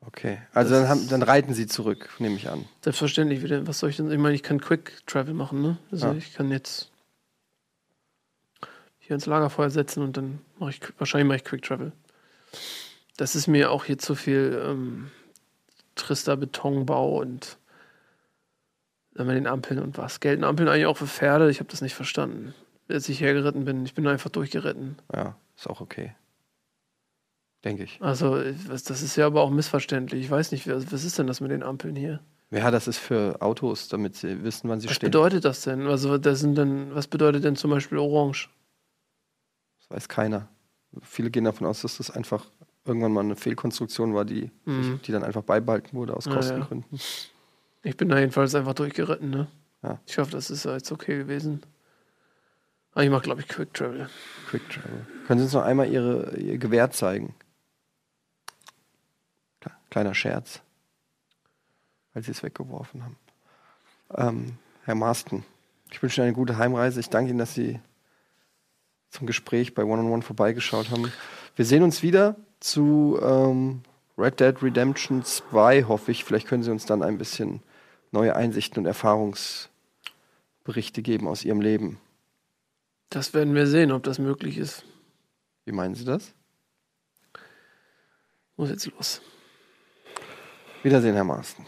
Okay. 0.00 0.38
Also 0.52 0.74
dann, 0.74 0.88
haben, 0.88 1.08
dann 1.08 1.22
reiten 1.22 1.54
Sie 1.54 1.66
zurück, 1.66 2.08
nehme 2.18 2.36
ich 2.36 2.48
an. 2.48 2.66
Selbstverständlich 2.82 3.42
wieder. 3.42 3.66
Was 3.66 3.80
soll 3.80 3.90
ich 3.90 3.96
denn? 3.96 4.10
Ich 4.10 4.18
meine, 4.18 4.34
ich 4.34 4.42
kann 4.42 4.60
Quick 4.60 5.04
Travel 5.06 5.34
machen, 5.34 5.60
ne? 5.60 5.78
Also 5.90 6.08
Ja. 6.08 6.14
ich 6.14 6.34
kann 6.34 6.50
jetzt 6.50 6.90
hier 9.00 9.14
ins 9.14 9.26
Lagerfeuer 9.26 9.70
setzen 9.70 10.02
und 10.02 10.16
dann 10.16 10.40
mache 10.58 10.70
ich 10.70 10.80
wahrscheinlich 10.98 11.26
mache 11.26 11.36
ich 11.38 11.44
Quick 11.44 11.62
Travel. 11.62 11.92
Das 13.18 13.34
ist 13.36 13.46
mir 13.48 13.70
auch 13.70 13.84
hier 13.84 13.98
zu 13.98 14.14
viel 14.14 14.62
ähm, 14.64 15.10
trister 15.96 16.36
Betonbau 16.36 17.18
und 17.20 17.58
dann 19.12 19.26
mit 19.26 19.36
den 19.36 19.46
Ampeln 19.48 19.80
und 19.80 19.98
was. 19.98 20.20
Gelten 20.20 20.44
Ampeln 20.44 20.68
eigentlich 20.68 20.86
auch 20.86 20.96
für 20.96 21.06
Pferde? 21.08 21.50
Ich 21.50 21.58
habe 21.60 21.68
das 21.70 21.82
nicht 21.82 21.94
verstanden. 21.94 22.54
Als 22.88 23.08
ich 23.08 23.20
hergeritten 23.20 23.64
bin, 23.64 23.84
ich 23.84 23.94
bin 23.94 24.06
einfach 24.06 24.30
durchgeritten. 24.30 24.96
Ja, 25.14 25.36
ist 25.56 25.68
auch 25.68 25.80
okay. 25.80 26.14
Denke 27.64 27.82
ich. 27.82 27.98
Also, 28.00 28.40
was- 28.68 28.84
das 28.84 29.02
ist 29.02 29.16
ja 29.16 29.26
aber 29.26 29.42
auch 29.42 29.50
missverständlich. 29.50 30.24
Ich 30.24 30.30
weiß 30.30 30.52
nicht, 30.52 30.68
was 30.68 30.90
was 30.92 31.02
ist 31.04 31.18
denn 31.18 31.26
das 31.26 31.40
mit 31.40 31.50
den 31.50 31.64
Ampeln 31.64 31.96
hier? 31.96 32.20
Ja, 32.50 32.70
das 32.70 32.86
ist 32.88 32.98
für 32.98 33.42
Autos, 33.42 33.88
damit 33.88 34.14
sie 34.14 34.42
wissen, 34.44 34.70
wann 34.70 34.80
sie 34.80 34.88
Was 34.88 34.94
stehen. 34.94 35.10
bedeutet 35.10 35.44
das 35.44 35.62
denn? 35.62 35.86
Also, 35.88 36.16
das 36.16 36.38
sind 36.40 36.56
denn, 36.56 36.94
was 36.94 37.08
bedeutet 37.08 37.42
denn 37.44 37.56
zum 37.56 37.70
Beispiel 37.72 37.98
Orange? 37.98 38.48
Das 39.80 39.90
weiß 39.90 40.08
keiner. 40.08 40.48
Viele 41.02 41.30
gehen 41.30 41.44
davon 41.44 41.66
aus, 41.66 41.82
dass 41.82 41.98
das 41.98 42.10
einfach 42.10 42.46
irgendwann 42.88 43.12
mal 43.12 43.20
eine 43.24 43.36
Fehlkonstruktion 43.36 44.14
war, 44.14 44.24
die, 44.24 44.50
Mhm. 44.64 45.00
die 45.04 45.12
dann 45.12 45.22
einfach 45.24 45.42
beibehalten 45.42 45.96
wurde 45.96 46.14
aus 46.16 46.24
Ja, 46.24 46.32
ja. 46.32 46.36
Kostengründen. 46.38 46.98
Ich 47.82 47.96
bin 47.96 48.08
da 48.08 48.18
jedenfalls 48.18 48.54
einfach 48.54 48.74
durchgeritten, 48.74 49.30
ne? 49.30 49.46
Ja. 49.82 50.00
Ich 50.06 50.18
hoffe, 50.18 50.30
das 50.32 50.50
ist 50.50 50.64
jetzt 50.64 50.90
okay 50.90 51.16
gewesen. 51.18 51.62
Aber 52.92 53.04
ich 53.04 53.10
mache, 53.10 53.22
glaube 53.22 53.40
ich, 53.42 53.48
Quick 53.48 53.72
Travel. 53.74 54.08
Quick 54.50 54.68
Travel. 54.70 55.06
Können 55.26 55.38
Sie 55.38 55.44
uns 55.44 55.52
noch 55.52 55.62
einmal 55.62 55.88
Ihre, 55.88 56.36
Ihr 56.36 56.58
Gewehr 56.58 56.90
zeigen? 56.90 57.34
Kle- 59.62 59.72
Kleiner 59.90 60.14
Scherz. 60.14 60.60
Weil 62.12 62.22
Sie 62.24 62.30
es 62.32 62.42
weggeworfen 62.42 63.04
haben. 63.04 63.16
Ähm, 64.16 64.58
Herr 64.84 64.94
Marston, 64.96 65.44
ich 65.90 66.02
wünsche 66.02 66.20
Ihnen 66.20 66.28
eine 66.28 66.34
gute 66.34 66.56
Heimreise. 66.56 66.98
Ich 66.98 67.10
danke 67.10 67.30
Ihnen, 67.30 67.38
dass 67.38 67.54
Sie 67.54 67.78
zum 69.10 69.26
Gespräch 69.26 69.74
bei 69.74 69.84
One 69.84 70.02
on 70.02 70.10
One 70.10 70.22
vorbeigeschaut 70.22 70.90
haben. 70.90 71.12
Wir 71.56 71.64
sehen 71.64 71.82
uns 71.82 72.02
wieder 72.02 72.36
zu 72.60 73.18
ähm, 73.22 73.82
Red 74.16 74.40
Dead 74.40 74.62
Redemption 74.62 75.24
2, 75.24 75.84
hoffe 75.84 76.10
ich. 76.10 76.24
Vielleicht 76.24 76.48
können 76.48 76.62
Sie 76.62 76.70
uns 76.70 76.86
dann 76.86 77.02
ein 77.02 77.18
bisschen 77.18 77.62
neue 78.10 78.34
Einsichten 78.34 78.80
und 78.80 78.86
Erfahrungsberichte 78.86 81.02
geben 81.02 81.28
aus 81.28 81.44
Ihrem 81.44 81.60
Leben. 81.60 82.00
Das 83.10 83.32
werden 83.32 83.54
wir 83.54 83.66
sehen, 83.66 83.92
ob 83.92 84.02
das 84.02 84.18
möglich 84.18 84.58
ist. 84.58 84.84
Wie 85.64 85.72
meinen 85.72 85.94
Sie 85.94 86.04
das? 86.04 86.34
Muss 88.56 88.70
jetzt 88.70 88.86
los. 88.86 89.22
Wiedersehen, 90.82 91.14
Herr 91.14 91.24
Marston. 91.24 91.64